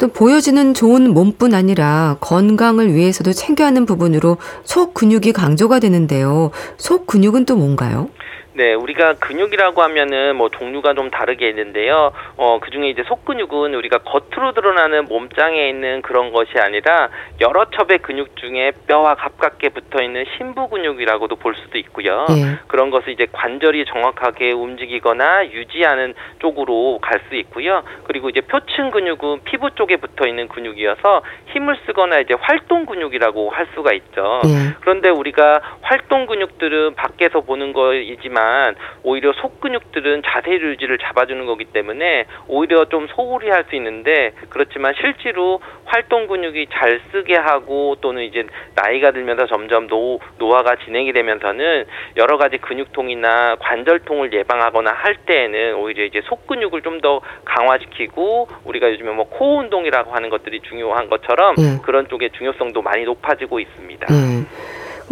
[0.00, 6.50] 또 보여지는 좋은 몸뿐 아니라 건강을 위해서도 챙겨야 하는 부분으로 속 근육이 강조가 되는데요.
[6.78, 8.08] 속 근육은 또 뭔가요?
[8.52, 12.12] 네, 우리가 근육이라고 하면은 뭐 종류가 좀 다르게 있는데요.
[12.36, 17.10] 어, 그 중에 이제 속근육은 우리가 겉으로 드러나는 몸짱에 있는 그런 것이 아니라
[17.40, 22.26] 여러 첩의 근육 중에 뼈와 가깝게 붙어 있는 심부 근육이라고도 볼 수도 있고요.
[22.30, 22.58] 예.
[22.66, 27.82] 그런 것은 이제 관절이 정확하게 움직이거나 유지하는 쪽으로 갈 수 있고요.
[28.04, 33.66] 그리고 이제 표층 근육은 피부 쪽에 붙어 있는 근육이어서 힘을 쓰거나 이제 활동 근육이라고 할
[33.74, 34.40] 수가 있죠.
[34.46, 34.74] 예.
[34.80, 41.64] 그런데 우리가 활동 근육들은 밖에서 보는 거이지만 하지만 오히려 속 근육들은 자세 유지를 잡아주는 거기
[41.66, 48.22] 때문에 오히려 좀 소홀히 할 수 있는데 그렇지만 실제로 활동 근육이 잘 쓰게 하고 또는
[48.22, 51.84] 이제 나이가 들면서 점점 노, 노화가 진행이 되면서는
[52.16, 58.90] 여러 가지 근육통이나 관절통을 예방하거나 할 때에는 오히려 이제 속 근육을 좀 더 강화시키고 우리가
[58.90, 61.78] 요즘에 뭐 코어 운동이라고 하는 것들이 중요한 것처럼 네.
[61.82, 64.06] 그런 쪽의 중요성도 많이 높아지고 있습니다.
[64.06, 64.44] 네.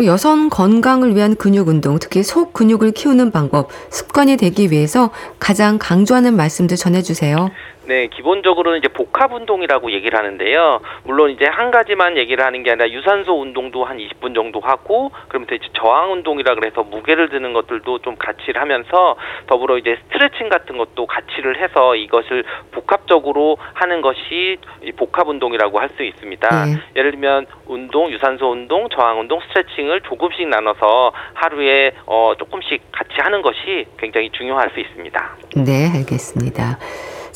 [0.04, 6.36] 여성 건강을 위한 근육 운동, 특히 속 근육을 키우는 방법, 습관이 되기 위해서 가장 강조하는
[6.36, 7.50] 말씀도 전해주세요.
[7.88, 10.80] 네, 기본적으로는 이제 복합 운동이라고 얘기를 하는데요.
[11.04, 15.54] 물론 이제 한 가지만 얘기를 하는 게 아니라 유산소 운동도 한 20분 정도 하고 그러면서
[15.54, 21.06] 이제 저항 운동이라 그래서 무게를 드는 것들도 좀 같이를 하면서 더불어 이제 스트레칭 같은 것도
[21.06, 24.58] 같이를 해서 이것을 복합적으로 하는 것이
[24.96, 26.64] 복합 운동이라고 할 수 있습니다.
[26.66, 26.76] 네.
[26.96, 33.40] 예를 들면 운동, 유산소 운동, 저항 운동, 스트레칭을 조금씩 나눠서 하루에 어 조금씩 같이 하는
[33.40, 35.36] 것이 굉장히 중요할 수 있습니다.
[35.56, 36.78] 네, 알겠습니다.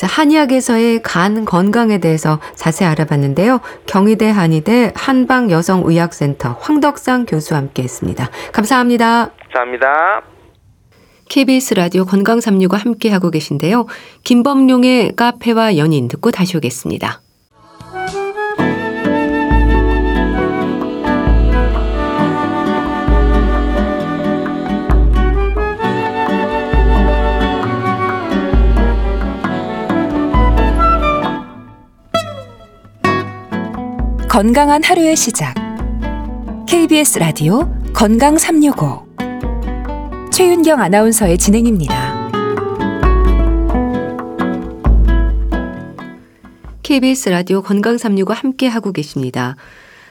[0.02, 3.60] 자, 한의학에서의 간 건강에 대해서 자세히 알아봤는데요.
[3.86, 8.28] 경희대 한의대 한방여성의학센터 황덕상 교수와 함께 했습니다.
[8.50, 9.30] 감사합니다.
[9.44, 10.22] 감사합니다.
[11.28, 13.86] KBS 라디오 건강 365 함께하고 계신데요.
[14.24, 17.21] 김범룡의 카페와 연인 듣고 다시 오겠습니다.
[34.32, 35.54] 건강한 하루의 시작.
[36.66, 39.06] KBS 라디오 건강 365.
[40.32, 42.30] 최윤경 아나운서의 진행입니다.
[46.82, 49.56] KBS 라디오 건강 365 함께 하고 계십니다.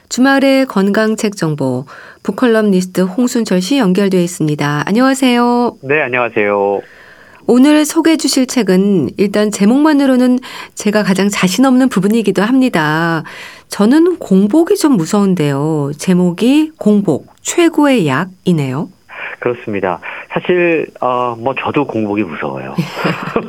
[0.08, 1.86] 주말의 건강책 정보
[2.22, 4.84] 북컬럼니스트 홍순철 씨 연결되어 있습니다.
[4.86, 5.78] 안녕하세요.
[5.82, 6.80] 네, 안녕하세요.
[7.46, 10.38] 오늘 소개해 주실 책은 일단 제목만으로는
[10.74, 13.24] 제가 가장 자신 없는 부분이기도 합니다.
[13.68, 15.92] 저는 공복이 좀 무서운데요.
[15.98, 18.88] 제목이 공복, 최고의 약이네요.
[19.40, 19.98] 그렇습니다.
[20.32, 22.74] 사실 어 뭐 저도 공복이 무서워요.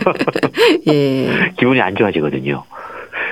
[0.92, 1.52] 예.
[1.60, 2.64] 기분이 안 좋아지거든요.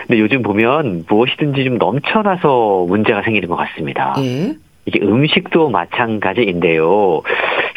[0.08, 4.14] 근데 요즘 보면 무엇이든지 좀 넘쳐나서 문제가 생기는 것 같습니다.
[4.20, 4.54] 예.
[4.86, 7.22] 이게 음식도 마찬가지인데요.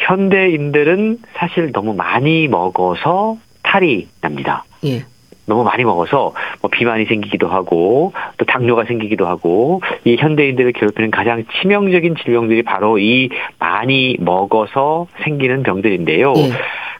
[0.05, 4.63] 현대인들은 사실 너무 많이 먹어서 탈이 납니다.
[4.85, 5.03] 예.
[5.47, 11.43] 너무 많이 먹어서 뭐 비만이 생기기도 하고 또 당뇨가 생기기도 하고 이 현대인들을 괴롭히는 가장
[11.61, 16.33] 치명적인 질병들이 바로 이 많이 먹어서 생기는 병들인데요.
[16.37, 16.51] 예.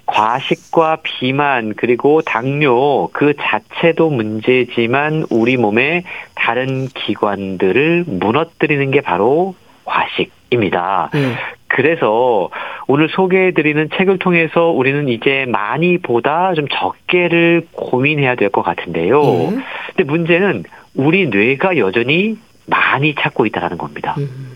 [0.06, 6.04] 과식과 비만 그리고 당뇨 그 자체도 문제지만 우리 몸의
[6.36, 11.10] 다른 기관들을 무너뜨리는 게 바로 과식 입니다.
[11.14, 11.36] 음.
[11.68, 12.50] 그래서
[12.88, 19.22] 오늘 소개해드리는 책을 통해서 우리는 이제 많이 보다 좀 적게를 고민해야 될 것 같은데요.
[19.22, 19.64] 음.
[19.96, 20.64] 근데 문제는
[20.96, 22.38] 우리 뇌가 여전히
[22.68, 24.16] 많이 찾고 있다는 겁니다.
[24.18, 24.55] 음.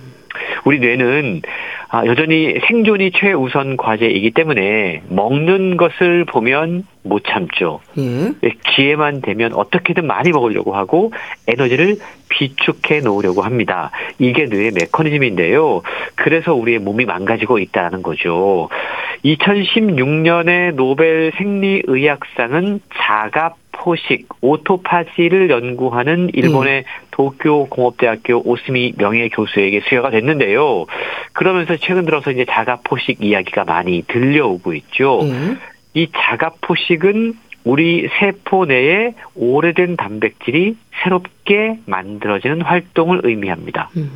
[0.65, 1.41] 우리 뇌는
[1.89, 7.79] 아, 여전히 생존이 최우선 과제이기 때문에 먹는 것을 보면 못 참죠.
[7.97, 8.31] 예.
[8.43, 8.51] 예.
[8.75, 11.11] 기회만 되면 어떻게든 많이 먹으려고 하고
[11.47, 11.97] 에너지를
[12.29, 13.89] 비축해 놓으려고 합니다.
[14.19, 15.81] 이게 뇌의 메커니즘인데요.
[16.15, 18.69] 그래서 우리의 몸이 망가지고 있다는 거죠.
[19.25, 26.83] 2016년에 노벨 생리의학상은 자갑 포식, 오토파지를 연구하는 일본의 음.
[27.11, 30.85] 도쿄 공업대학교 오스미 명예 교수에게 수여가 됐는데요.
[31.31, 35.21] 그러면서 최근 들어서 이제 자가포식 이야기가 많이 들려오고 있죠.
[35.21, 35.59] 음.
[35.93, 43.89] 이 자가포식은 우리 세포 내에 오래된 단백질이 새롭게 만들어지는 활동을 의미합니다.
[43.97, 44.11] 음.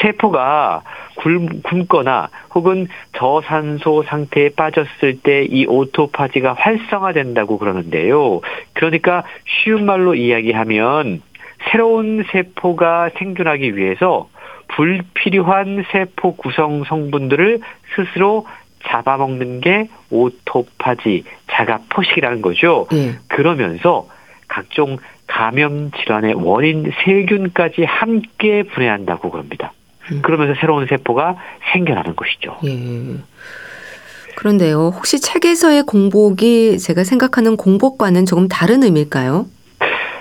[0.00, 0.82] 세포가
[1.16, 8.40] 굶 거나 혹은 저산소 상태에 빠졌을 때 이 오토파지가 활성화된다고 그러는데요.
[8.72, 11.22] 그러니까 쉬운 말로 이야기하면
[11.70, 14.28] 새로운 세포가 생존하기 위해서
[14.68, 17.60] 불필요한 세포 구성 성분들을
[17.96, 18.46] 스스로
[18.86, 22.86] 잡아먹는 게 오토파지, 자가 포식이라는 거죠.
[22.90, 23.12] 네.
[23.28, 24.06] 그러면서
[24.48, 29.72] 각종 감염 질환의 원인 세균까지 함께 분해한다고 그럽니다.
[30.12, 30.22] 음.
[30.22, 31.36] 그러면서 새로운 세포가
[31.72, 32.56] 생겨나는 것이죠.
[32.64, 33.16] 예.
[34.36, 39.46] 그런데요, 혹시 책에서의 공복이 제가 생각하는 공복과는 조금 다른 의미일까요?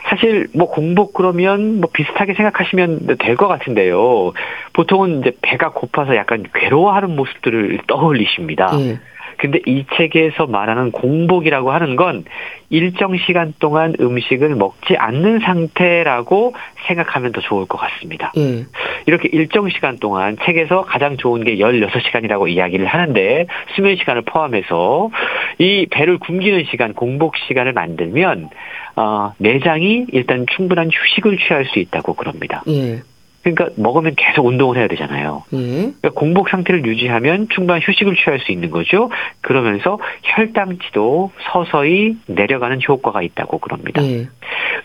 [0.10, 4.34] 사실 뭐 공복 그러면 뭐 비슷하게 생각하시면 될 것 같은데요.
[4.74, 8.72] 보통은 이제 배가 고파서 약간 괴로워하는 모습들을 떠올리십니다.
[8.80, 9.00] 예.
[9.38, 12.26] 근데 이 책에서 말하는 공복이라고 하는 건
[12.70, 16.56] 일정 시간 동안 음식을 먹지 않는 상태라고
[16.88, 18.34] 생각하면 더 좋을 것 같습니다.
[18.36, 18.66] 예.
[19.10, 25.10] 이렇게 일정 시간 동안 책에서 가장 좋은 게 16시간이라고 이야기를 하는데 수면 시간을 포함해서
[25.58, 28.50] 이 배를 굶기는 시간, 공복 시간을 만들면
[28.96, 32.62] 어, 내장이 일단 충분한 휴식을 취할 수 있다고 그럽니다.
[32.68, 33.02] 예.
[33.44, 35.44] 그러니까 먹으면 계속 운동을 해야 되잖아요.
[35.54, 35.58] 예.
[35.58, 39.10] 그러니까 공복 상태를 유지하면 충분한 휴식을 취할 수 있는 거죠.
[39.42, 44.04] 그러면서 혈당치도 서서히 내려가는 효과가 있다고 그럽니다.
[44.04, 44.28] 예.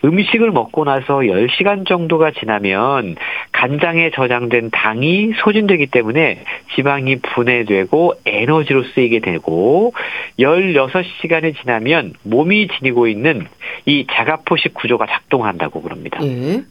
[0.03, 3.15] 음식을 먹고 나서 10시간 정도가 지나면
[3.51, 6.43] 간장에 저장된 당이 소진되기 때문에
[6.75, 9.93] 지방이 분해되고 에너지로 쓰이게 되고
[10.39, 13.47] 16시간이 지나면 몸이 지니고 있는
[13.85, 16.19] 이 자가포식 구조가 작동한다고 그럽니다.
[16.23, 16.63] 예.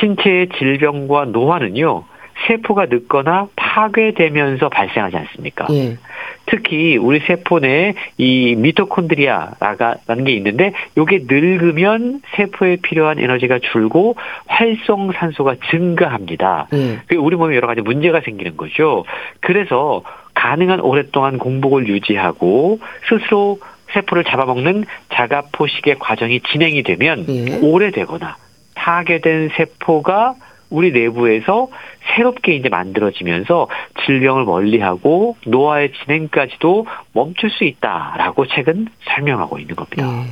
[0.00, 2.04] 신체의 질병과 노화는요.
[2.46, 5.66] 세포가 늙거나 파괴되면서 발생하지 않습니까?
[5.70, 5.98] 예.
[6.46, 15.56] 특히 우리 세포 내에 이 미토콘드리아라는 게 있는데 이게 늙으면 세포에 필요한 에너지가 줄고 활성산소가
[15.70, 16.68] 증가합니다.
[16.72, 17.16] 예.
[17.16, 19.04] 우리 몸에 여러 가지 문제가 생기는 거죠.
[19.40, 20.02] 그래서
[20.34, 23.60] 가능한 오랫동안 공복을 유지하고 스스로
[23.92, 27.58] 세포를 잡아먹는 자가 포식의 과정이 진행이 되면 예.
[27.60, 28.36] 오래되거나
[28.80, 30.36] 파괴된 세포가
[30.70, 31.68] 우리 내부에서
[32.14, 33.68] 새롭게 이제 만들어지면서
[34.06, 40.06] 질병을 멀리하고 노화의 진행까지도 멈출 수 있다라고 책은 설명하고 있는 겁니다.
[40.06, 40.26] 네.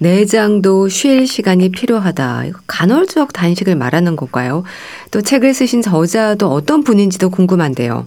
[0.00, 2.44] 내장도 쉴 시간이 필요하다.
[2.66, 4.64] 간헐적 단식을 말하는 건가요?
[5.10, 8.06] 또 책을 쓰신 저자도 어떤 분인지도 궁금한데요.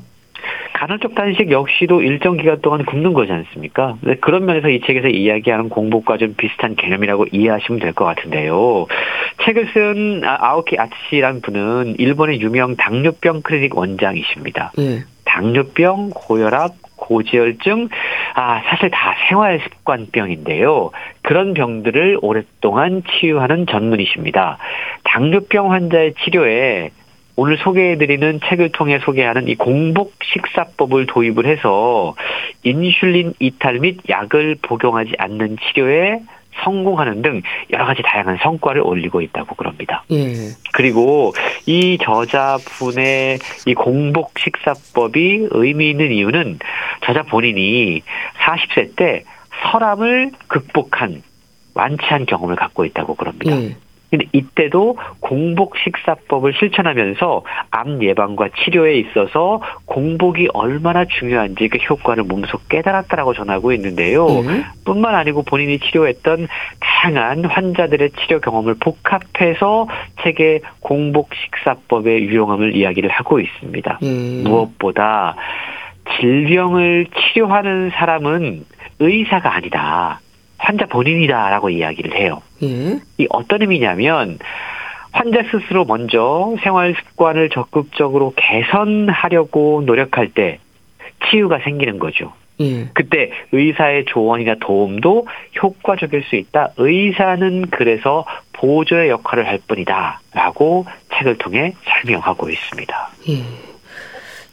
[0.83, 3.95] 간헐적 단식 역시도 일정 기간 동안 굶는 거지 않습니까?
[4.19, 8.87] 그런 면에서 이 책에서 이야기하는 공복과 좀 비슷한 개념이라고 이해하시면 될 것 같은데요.
[9.45, 14.73] 책을 쓴 아, 아오키 아츠시라는 분은 일본의 유명 당뇨병 클리닉 원장이십니다.
[14.79, 15.03] 예.
[15.23, 17.87] 당뇨병, 고혈압, 고지혈증,
[18.35, 20.91] 아, 사실 다 생활 습관병인데요.
[21.21, 24.57] 그런 병들을 오랫동안 치유하는 전문이십니다.
[25.05, 26.89] 당뇨병 환자의 치료에
[27.35, 32.15] 오늘 소개해드리는 책을 통해 소개하는 이 공복 식사법을 도입을 해서
[32.63, 36.21] 인슐린 이탈 및 약을 복용하지 않는 치료에
[36.63, 37.41] 성공하는 등
[37.71, 40.03] 여러 가지 다양한 성과를 올리고 있다고 그럽니다.
[40.11, 40.51] 예.
[40.71, 41.33] 그리고
[41.65, 46.59] 이 저자분의 이 공복 식사법이 의미 있는 이유는
[47.03, 48.01] 저자 본인이
[48.37, 49.23] 40세 때
[49.71, 51.23] 설암을 극복한
[51.73, 53.59] 완치한 경험을 갖고 있다고 그럽니다.
[53.59, 53.75] 예.
[54.13, 62.59] 근데 이때도 공복 식사법을 실천하면서 암 예방과 치료에 있어서 공복이 얼마나 중요한지 그 효과를 몸소
[62.69, 64.27] 깨달았다라고 전하고 있는데요.
[64.27, 64.63] 음.
[64.85, 66.47] 뿐만 아니고 본인이 치료했던
[66.79, 69.87] 다양한 환자들의 치료 경험을 복합해서
[70.21, 73.97] 책의 공복 식사법의 유용함을 이야기를 하고 있습니다.
[74.03, 74.43] 음.
[74.43, 75.35] 무엇보다
[76.19, 78.63] 질병을 치료하는 사람은
[78.99, 80.19] 의사가 아니다.
[80.63, 82.41] 환자 본인이다라고 이야기를 해요.
[82.63, 82.99] 예.
[83.17, 84.39] 이 어떤 의미냐면
[85.11, 90.59] 환자 스스로 먼저 생활 습관을 적극적으로 개선하려고 노력할 때
[91.29, 92.31] 치유가 생기는 거죠.
[92.61, 92.89] 예.
[92.93, 95.27] 그때 의사의 조언이나 도움도
[95.61, 96.69] 효과적일 수 있다.
[96.77, 100.85] 의사는 그래서 보조의 역할을 할 뿐이다 라고
[101.17, 103.09] 책을 통해 설명하고 있습니다.
[103.29, 103.43] 예.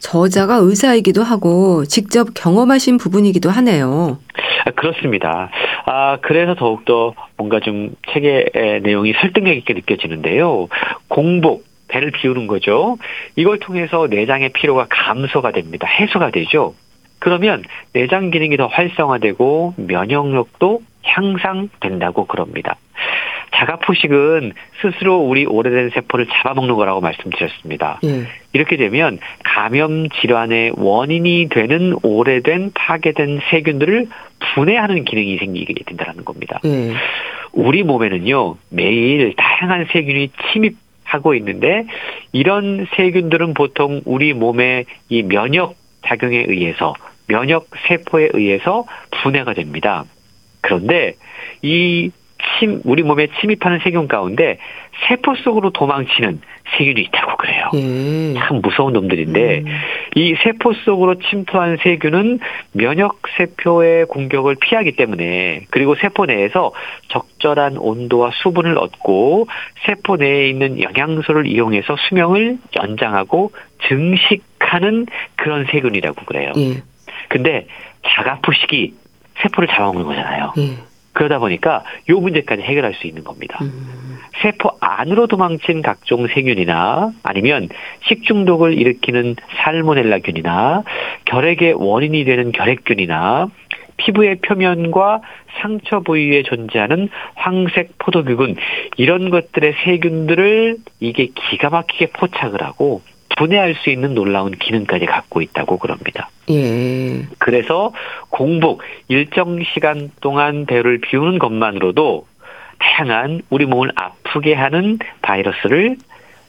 [0.00, 4.18] 저자가 의사이기도 하고 직접 경험하신 부분이기도 하네요.
[4.64, 5.50] 아, 그렇습니다.
[5.86, 10.68] 아, 그래서 더욱더 뭔가 좀 책의 내용이 설득력 있게 느껴지는데요.
[11.08, 12.96] 공복, 배를 비우는 거죠.
[13.36, 15.86] 이걸 통해서 내장의 피로가 감소가 됩니다.
[15.88, 16.74] 해소가 되죠.
[17.18, 22.76] 그러면 내장 기능이 더 활성화되고 면역력도 향상된다고 그럽니다.
[23.54, 28.00] 자가포식은 스스로 우리 오래된 세포를 잡아먹는 거라고 말씀드렸습니다.
[28.04, 28.26] 예.
[28.52, 34.08] 이렇게 되면 감염 질환의 원인이 되는 오래된 파괴된 세균들을
[34.54, 36.60] 분해하는 기능이 생기게 된다는 겁니다.
[36.64, 36.92] 예.
[37.52, 41.86] 우리 몸에는요 매일 다양한 세균이 침입 하고 있는데
[42.32, 45.74] 이런 세균들은 보통 우리 몸의 이 면역
[46.06, 46.94] 작용에 의해서
[47.26, 48.84] 면역 세포에 의해서
[49.22, 50.04] 분해가 됩니다.
[50.60, 51.14] 그런데
[51.62, 52.10] 이
[52.58, 54.58] 침, 우리 몸에 침입하는 세균 가운데
[55.08, 56.40] 세포 속으로 도망치는
[56.76, 57.70] 세균이 있다고 그래요.
[57.74, 58.34] 음.
[58.38, 59.66] 참 무서운 놈들인데 음.
[60.14, 62.40] 이 세포 속으로 침투한 세균은
[62.72, 66.72] 면역 세포의 공격을 피하기 때문에 그리고 세포 내에서
[67.08, 69.48] 적절한 온도와 수분을 얻고
[69.86, 73.52] 세포 내에 있는 영양소를 이용해서 수명을 연장하고
[73.88, 76.52] 증식하는 그런 세균이라고 그래요.
[76.56, 76.82] 음.
[77.28, 77.66] 근데
[78.06, 78.94] 자가포식이
[79.42, 80.52] 세포를 잡아먹는 거잖아요.
[80.58, 80.89] 음.
[81.12, 83.58] 그러다 보니까 요 문제까지 해결할 수 있는 겁니다.
[83.62, 84.18] 음.
[84.42, 87.68] 세포 안으로 도망친 각종 세균이나 아니면
[88.06, 90.82] 식중독을 일으키는 살모넬라균이나
[91.26, 93.48] 결핵의 원인이 되는 결핵균이나
[93.98, 95.20] 피부의 표면과
[95.60, 98.56] 상처 부위에 존재하는 황색 포도균
[98.96, 103.02] 이런 것들의 세균들을 이게 기가 막히게 포착을 하고
[103.40, 106.28] 분해할 수 있는 놀라운 기능까지 갖고 있다고 그럽니다.
[106.50, 107.22] 예.
[107.38, 107.90] 그래서
[108.28, 112.26] 공복 일정 시간 동안 배를 비우는 것만으로도
[112.78, 115.96] 다양한 우리 몸을 아프게 하는 바이러스를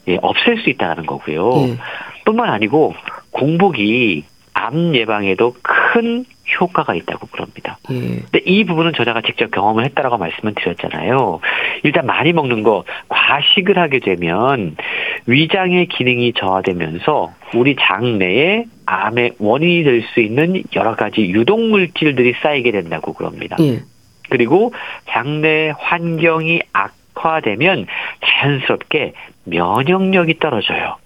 [0.10, 1.54] 예, 없앨 수 있다는 거고요.
[1.70, 1.78] 예.
[2.26, 2.94] 뿐만 아니고
[3.32, 6.26] 공복이 암 예방에도 큰
[6.60, 7.78] 효과가 있다고 그럽니다.
[7.90, 8.00] 예.
[8.00, 11.40] 근데 이 부분은 저자가 직접 경험을 했다라고 말씀을 드렸잖아요.
[11.84, 14.76] 일단 많이 먹는 거 과식을 하게 되면
[15.28, 22.72] 위장의 기능이 저하되면서 우리 장내에 암의 원인이 될 수 있는 여러 가지 유독 물질들이 쌓이게
[22.72, 23.56] 된다고 그럽니다.
[23.60, 23.82] 예.
[24.30, 24.74] 그리고
[25.10, 27.86] 장내 환경이 악화되면
[28.26, 29.14] 자연스럽게
[29.46, 30.98] 면역력이 떨어져요.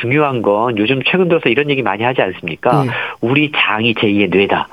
[0.00, 2.84] 중요한 건 요즘 최근 들어서 이런 얘기 많이 하지 않습니까?
[2.84, 2.90] 네.
[3.20, 4.68] 우리 장이 제2의 뇌다.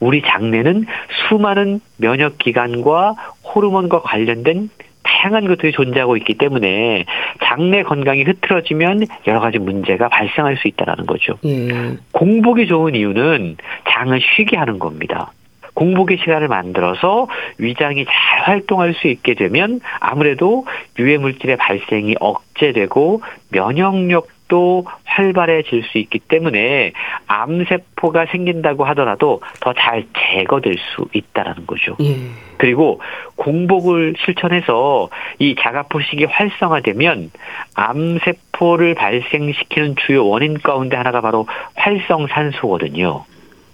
[0.00, 0.86] 우리 장내는
[1.28, 4.70] 수많은 면역 기관과 호르몬과 관련된
[5.08, 7.04] 다양한 것들이 존재하고 있기 때문에
[7.42, 11.38] 장내 건강이 흐트러지면 여러 가지 문제가 발생할 수 있다는 거죠.
[11.44, 11.96] 예.
[12.12, 13.56] 공복이 좋은 이유는
[13.88, 15.32] 장을 쉬게 하는 겁니다.
[15.74, 17.28] 공복의 시간을 만들어서
[17.58, 20.66] 위장이 잘 활동할 수 있게 되면 아무래도
[20.98, 26.92] 유해 물질의 발생이 억제되고 면역력 도 활발해질 수 있기 때문에
[27.26, 31.96] 암세포가 생긴다고 하더라도 더 잘 제거될 수 있다라는 거죠.
[32.00, 32.16] 예.
[32.56, 33.00] 그리고
[33.36, 37.30] 공복을 실천해서 이 자가포식이 활성화되면
[37.74, 41.46] 암세포를 발생시키는 주요 원인 가운데 하나가 바로
[41.76, 43.24] 활성산소거든요.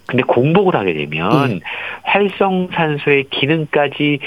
[0.07, 1.61] 근데 공복을 하게 되면 네.
[2.03, 4.19] 활성산소의 기능까지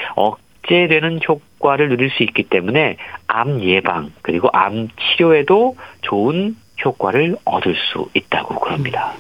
[0.67, 2.97] 억제되는 효과를 누릴 수 있기 때문에
[3.27, 9.13] 암 예방 그리고 암 치료에도 좋은 효과를 얻을 수 있다고 그럽니다.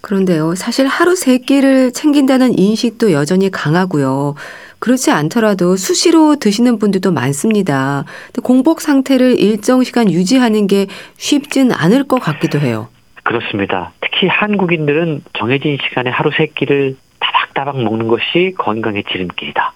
[0.00, 4.34] 그런데요, 사실 하루 세 끼를 챙긴다는 인식도 여전히 강하고요.
[4.78, 8.04] 그렇지 않더라도 수시로 드시는 분들도 많습니다.
[8.42, 12.88] 공복 상태를 일정 시간 유지하는 게 쉽진 않을 것 같기도 해요.
[13.22, 13.92] 그렇습니다.
[14.02, 19.72] 특히 한국인들은 정해진 시간에 하루 세 끼를 다박다박 먹는 것이 건강의 지름길이다.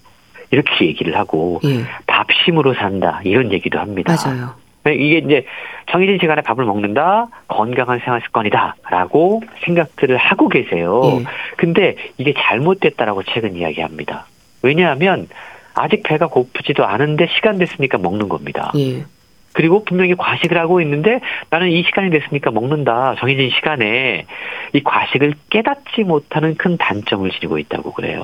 [0.50, 1.84] 이렇게 얘기를 하고 예.
[2.06, 4.14] 밥심으로 산다 이런 얘기도 합니다.
[4.14, 4.54] 맞아요.
[4.84, 5.44] 네, 이게 이제
[5.90, 11.02] 정해진 시간에 밥을 먹는다 건강한 생활 습관이다라고 생각들을 하고 계세요.
[11.04, 11.24] 예.
[11.56, 14.26] 근데 이게 잘못됐다라고 최근 이야기합니다.
[14.62, 15.28] 왜냐하면
[15.74, 18.72] 아직 배가 고프지도 않은데 시간 됐으니까 먹는 겁니다.
[18.76, 19.04] 예.
[19.52, 21.20] 그리고 분명히 과식을 하고 있는데
[21.50, 23.16] 나는 이 시간이 됐으니까 먹는다.
[23.18, 24.26] 정해진 시간에
[24.72, 28.22] 이 과식을 깨닫지 못하는 큰 단점을 지니고 있다고 그래요.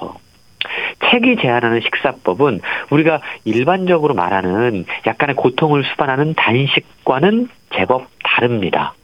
[1.15, 2.61] 책이 제안하는 식사법은
[2.91, 8.95] 우리가 일반적으로 말하는 약간의 고통을 수반하는 단식과는 제법 다릅니다.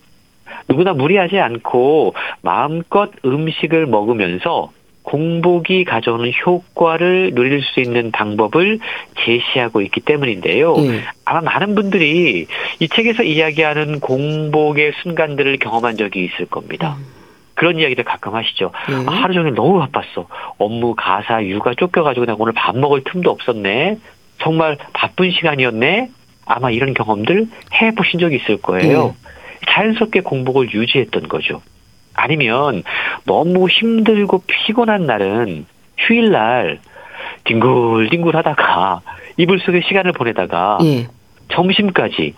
[0.68, 8.80] 누구나 무리하지 않고 마음껏 음식을 먹으면서 공복이 가져오는 효과를 누릴 수 있는 방법을
[9.24, 10.74] 제시하고 있기 때문인데요.
[10.74, 11.00] 음.
[11.24, 12.46] 아마 많은 분들이
[12.80, 16.96] 이 책에서 이야기하는 공복의 순간들을 경험한 적이 있을 겁니다.
[16.98, 17.19] 음.
[17.60, 18.70] 그런 이야기를 가끔 하시죠.
[18.88, 19.06] 음.
[19.06, 20.26] 아, 하루 종일 너무 바빴어.
[20.56, 23.98] 업무, 가사, 육아 쫓겨가지고 내가 오늘 밥 먹을 틈도 없었네.
[24.38, 26.08] 정말 바쁜 시간이었네.
[26.46, 29.08] 아마 이런 경험들 해보신 적이 있을 거예요.
[29.08, 29.12] 음.
[29.68, 31.60] 자연스럽게 공복을 유지했던 거죠.
[32.14, 32.82] 아니면
[33.26, 35.66] 너무 힘들고 피곤한 날은
[35.98, 36.78] 휴일날
[37.44, 39.02] 뒹굴뒹굴 하다가
[39.36, 41.08] 이불 속에 시간을 보내다가 예.
[41.48, 42.34] 점심까지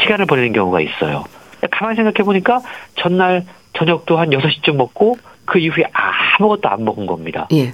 [0.00, 1.22] 시간을 보내는 경우가 있어요.
[1.70, 2.62] 가만히 생각해 보니까
[2.96, 3.44] 전날
[3.76, 7.48] 저녁도 한 6시쯤 먹고 그 이후에 아무것도 안 먹은 겁니다.
[7.52, 7.72] 예.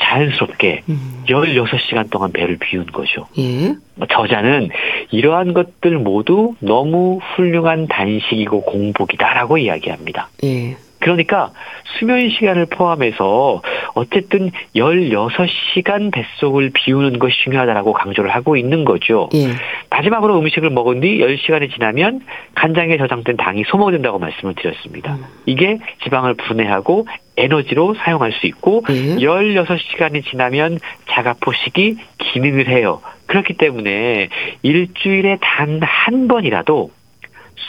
[0.00, 1.24] 자연스럽게 음.
[1.28, 3.26] 16시간 동안 배를 비운 거죠.
[3.38, 3.74] 예.
[4.10, 4.70] 저자는
[5.10, 10.30] 이러한 것들 모두 너무 훌륭한 단식이고 공복이다라고 이야기합니다.
[10.44, 10.76] 예.
[11.02, 11.50] 그러니까
[11.98, 13.60] 수면 시간을 포함해서
[13.94, 19.28] 어쨌든 16시간 뱃속을 비우는 것이 중요하다라고 강조를 하고 있는 거죠.
[19.34, 19.48] 예.
[19.90, 22.20] 마지막으로 음식을 먹은 뒤 10시간이 지나면
[22.54, 25.14] 간장에 저장된 당이 소모된다고 말씀을 드렸습니다.
[25.14, 25.24] 음.
[25.46, 29.16] 이게 지방을 분해하고 에너지로 사용할 수 있고 예.
[29.16, 30.78] 16시간이 지나면
[31.10, 33.00] 자가 포식이 기능을 해요.
[33.26, 34.28] 그렇기 때문에
[34.62, 36.90] 일주일에 단 한 번이라도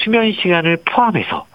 [0.03, 1.45] 수면 시간을 포함해서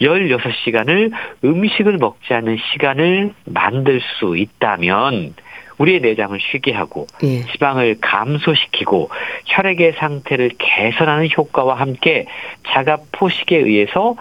[0.00, 1.12] 16시간을
[1.44, 5.34] 음식을 먹지 않는 시간을 만들 수 있다면
[5.78, 7.44] 우리의 내장을 쉬게 하고 예.
[7.52, 9.10] 지방을 감소시키고
[9.46, 12.26] 혈액의 상태를 개선하는 효과와 함께
[12.66, 14.16] 자가 포식에 의해서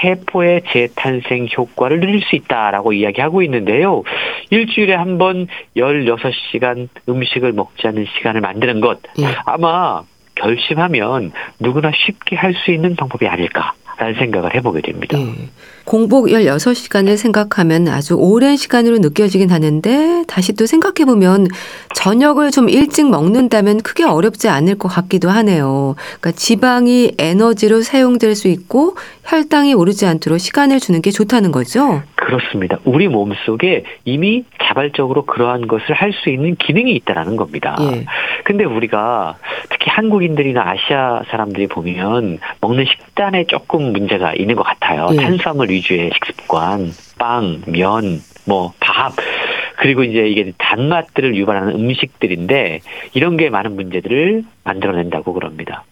[0.00, 4.04] 세포의 재탄생 효과를 누릴 수 있다라고 이야기하고 있는데요.
[4.50, 9.24] 일주일에 한 번 16시간 음식을 먹지 않는 시간을 만드는 것 예.
[9.46, 10.02] 아마
[10.36, 15.18] 결심하면 누구나 쉽게 할 수 있는 방법이 아닐까 라는 생각을 해보게 됩니다.
[15.18, 15.50] 네.
[15.84, 21.48] 공복 16시간을 생각하면 아주 오랜 시간으로 느껴지긴 하는데 다시 또 생각해보면
[21.94, 25.96] 저녁을 좀 일찍 먹는다면 크게 어렵지 않을 것 같기도 하네요.
[26.18, 28.96] 그러니까 지방이 에너지로 사용될 수 있고
[29.30, 32.02] 혈당이 오르지 않도록 시간을 주는 게 좋다는 거죠?
[32.16, 32.78] 그렇습니다.
[32.84, 37.76] 우리 몸 속에 이미 자발적으로 그러한 것을 할 수 있는 기능이 있다라는 겁니다.
[37.80, 38.04] 예.
[38.42, 39.36] 근데 우리가
[39.70, 45.06] 특히 한국인들이나 아시아 사람들이 보면 먹는 식단에 조금 문제가 있는 것 같아요.
[45.12, 45.16] 예.
[45.16, 49.12] 탄수화물 위주의 식습관, 빵, 면, 뭐 밥,
[49.78, 52.80] 그리고 이제 이게 단맛들을 유발하는 음식들인데
[53.14, 55.84] 이런 게 많은 문제들을 만들어낸다고 그럽니다.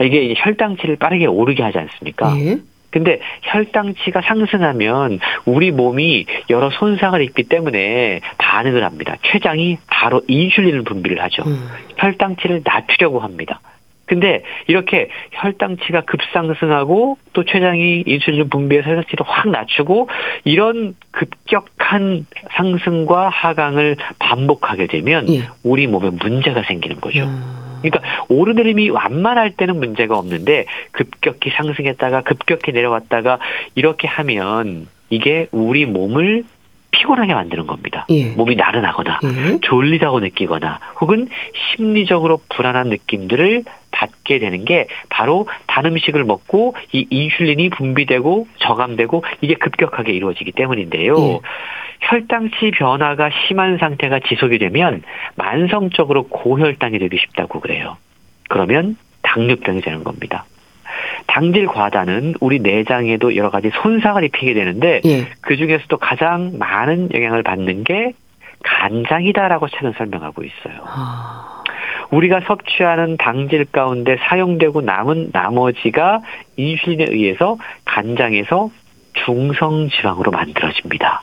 [0.00, 2.36] 이게 혈당치를 빠르게 오르게 하지 않습니까?
[2.38, 2.58] 예.
[2.92, 9.16] 근데 혈당치가 상승하면 우리 몸이 여러 손상을 입기 때문에 반응을 합니다.
[9.22, 11.42] 췌장이 바로 인슐린을 분비를 하죠.
[11.44, 11.68] 음.
[11.96, 13.60] 혈당치를 낮추려고 합니다.
[14.04, 20.08] 근데 이렇게 혈당치가 급상승하고 또 췌장이 인슐린 분비해서 혈당치를 확 낮추고
[20.44, 25.48] 이런 급격한 상승과 하강을 반복하게 되면 예.
[25.62, 27.24] 우리 몸에 문제가 생기는 거죠.
[27.24, 27.61] 음.
[27.82, 33.38] 그러니까 오르내림이 완만할 때는 문제가 없는데 급격히 상승했다가 급격히 내려왔다가
[33.74, 36.44] 이렇게 하면 이게 우리 몸을
[36.92, 38.06] 피곤하게 만드는 겁니다.
[38.10, 38.30] 예.
[38.30, 39.58] 몸이 나른하거나 예.
[39.62, 47.70] 졸리다고 느끼거나 혹은 심리적으로 불안한 느낌들을 받게 되는 게 바로 단 음식을 먹고 이 인슐린이
[47.70, 51.14] 분비되고 저감되고 이게 급격하게 이루어지기 때문인데요.
[51.18, 51.40] 예.
[52.02, 55.02] 혈당치 변화가 심한 상태가 지속이 되면
[55.36, 57.96] 만성적으로 고혈당이 되기 쉽다고 그래요.
[58.48, 60.44] 그러면 당뇨병이 되는 겁니다.
[61.26, 65.26] 당질 과다는 우리 내장에도 여러 가지 손상을 입히게 되는데 예.
[65.40, 68.12] 그 중에서도 가장 많은 영향을 받는 게
[68.64, 70.80] 간장이다라고 책은 설명하고 있어요.
[70.84, 71.62] 아...
[72.10, 76.20] 우리가 섭취하는 당질 가운데 사용되고 남은 나머지가
[76.56, 77.56] 인슐린에 의해서
[77.86, 78.70] 간장에서
[79.24, 81.22] 중성 지방으로 만들어집니다.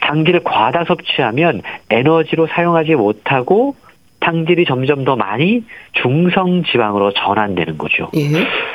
[0.00, 3.74] 당질을 과다 섭취하면 에너지로 사용하지 못하고
[4.20, 5.64] 당질이 점점 더 많이
[5.94, 8.10] 중성 지방으로 전환되는 거죠.
[8.16, 8.28] 예.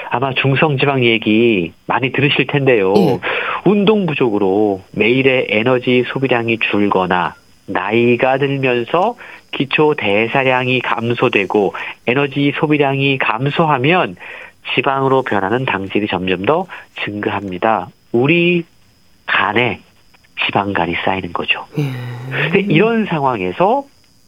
[0.10, 2.94] 아마 중성 지방 얘기 많이 들으실 텐데요.
[2.98, 3.20] 예.
[3.66, 7.36] 운동 부족으로 매일의 에너지 소비량이 줄거나
[7.68, 9.16] 나이가 들면서
[9.52, 11.74] 기초 대사량이 감소되고
[12.08, 14.16] 에너지 소비량이 감소하면
[14.74, 16.66] 지방으로 변하는 당질이 점점 더
[17.04, 17.88] 증가합니다.
[18.12, 18.64] 우리
[19.28, 19.80] 간에
[20.46, 21.66] 지방간이 쌓이는 거죠.
[21.78, 22.60] 예.
[22.60, 23.86] 이런 상황에서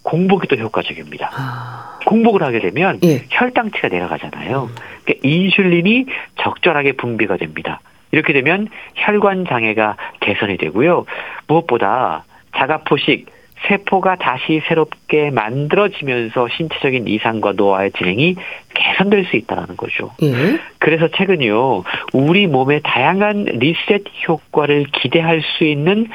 [0.08, 1.30] 공복이 또 효과적입니다.
[1.34, 2.00] 아...
[2.06, 3.26] 공복을 하게 되면 예.
[3.30, 4.70] 혈당치가 내려가잖아요.
[5.04, 6.06] 그러니까 인슐린이
[6.42, 7.82] 적절하게 분비가 됩니다.
[8.12, 11.06] 이렇게 되면 혈관 장애가 개선이 되고요.
[11.48, 12.24] 무엇보다
[12.56, 13.26] 자가포식
[13.68, 18.36] 세포가 다시 새롭게 만들어지면서 신체적인 이상과 노화의 진행이
[18.74, 20.12] 개선될 수 있다는 거죠.
[20.22, 20.60] 예.
[20.78, 21.84] 그래서 최근요,
[22.14, 26.08] 우리 몸의 다양한 리셋 효과를 기대할 수 있는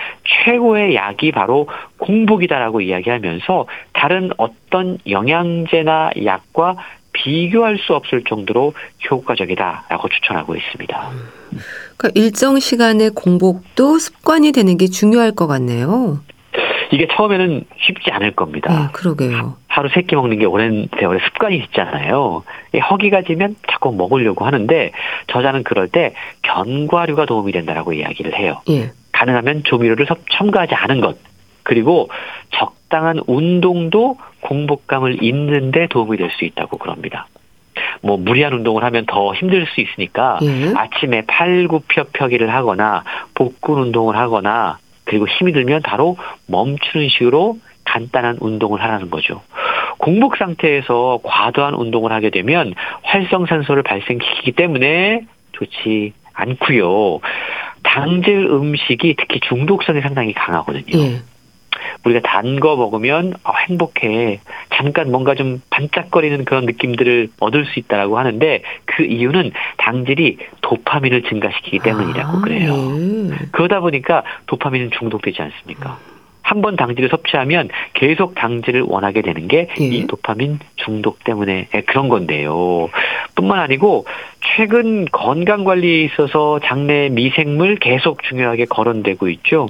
[0.45, 1.68] 최고의 약이 바로
[1.99, 6.76] 공복이다라고 이야기하면서 다른 어떤 영양제나 약과
[7.12, 8.72] 비교할 수 없을 정도로
[9.11, 11.11] 효과적이다라고 추천하고 있습니다.
[11.97, 16.20] 그러니까 일정 시간의 공복도 습관이 되는 게 중요할 것 같네요.
[16.93, 18.70] 이게 처음에는 쉽지 않을 겁니다.
[18.72, 19.57] 네, 그러게요.
[19.66, 22.45] 하루 세 끼 먹는 게 오랜 세월의 습관이 있잖아요.
[22.90, 24.93] 허기가 지면 자꾸 먹으려고 하는데
[25.28, 26.12] 저자는 그럴 때
[26.43, 28.61] 견과류가 도움이 된다라고 이야기를 해요.
[28.68, 28.90] 예.
[29.12, 31.16] 가능하면 조미료를 첨가하지 않은 것
[31.62, 32.11] 그리고
[32.51, 37.26] 적당한 운동도 공복감을 잇는데 도움이 될 수 있다고 그럽니다.
[38.03, 40.74] 뭐 무리한 운동을 하면 더 힘들 수 있으니까 예.
[40.76, 49.11] 아침에 팔굽혀펴기를 하거나 복근 운동을 하거나 그리고 힘이 들면 바로 멈추는 식으로 간단한 운동을 하라는
[49.11, 49.43] 거죠.
[49.99, 57.21] 공복 상태에서 과도한 운동을 하게 되면 활성산소를 발생시키기 때문에 좋지 않고요.
[57.83, 60.99] 당질 음식이 특히 중독성이 상당히 강하거든요.
[60.99, 61.21] 예.
[62.05, 64.41] 우리가 단 거 먹으면 어, 행복해.
[64.74, 71.78] 잠깐 뭔가 좀 반짝거리는 그런 느낌들을 얻을 수 있다라고 하는데 그 이유는 당질이 도파민을 증가시키기
[71.80, 72.74] 때문이라고 아, 그래요.
[72.76, 73.37] 네.
[73.53, 75.99] 그러다 보니까 도파민은 중독되지 않습니까?
[76.43, 80.07] 한번 당질을 섭취하면 계속 당질을 원하게 되는 게이 예.
[80.07, 82.91] 도파민 중독 때문에 그런 건데요.
[83.37, 84.05] 뿐만 아니고
[84.57, 89.68] 최근 건강 관리에 있어서 장내 미생물 계속 중요하게 거론되고 있죠.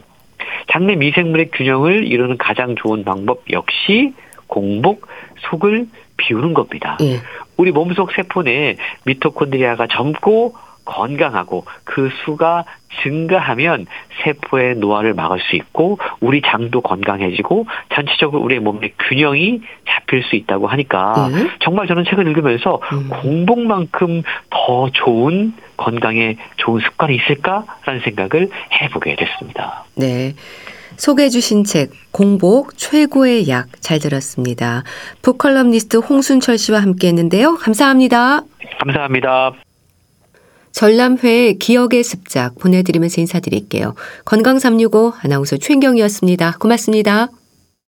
[0.71, 4.15] 장내 미생물의 균형을 이루는 가장 좋은 방법 역시
[4.47, 5.07] 공복,
[5.51, 5.87] 속을
[6.17, 6.99] 비우는 겁니다.
[7.01, 7.21] 예.
[7.57, 12.65] 우리 몸속 세포 내 미토콘드리아가 젊고 건강하고 그 수가
[13.03, 13.87] 증가하면
[14.23, 20.67] 세포의 노화를 막을 수 있고 우리 장도 건강해지고 전체적으로 우리의 몸의 균형이 잡힐 수 있다고
[20.67, 21.51] 하니까 음.
[21.61, 23.09] 정말 저는 책을 읽으면서 음.
[23.09, 28.49] 공복만큼 더 좋은 건강에 좋은 습관이 있을까라는 생각을
[28.81, 29.85] 해보게 됐습니다.
[29.95, 30.35] 네.
[30.97, 34.85] 소개해 주신 책 공복 최고의 약 잘 들었습니다.
[35.23, 37.57] 북컬럼니스트 홍순철 씨와 함께 했는데요.
[37.57, 38.43] 감사합니다.
[38.79, 39.53] 감사합니다.
[40.73, 43.95] 전람회 기억의 습작 보내드리면서 인사드릴게요.
[44.25, 46.57] 건강365 아나운서 최인경이었습니다.
[46.59, 47.29] 고맙습니다.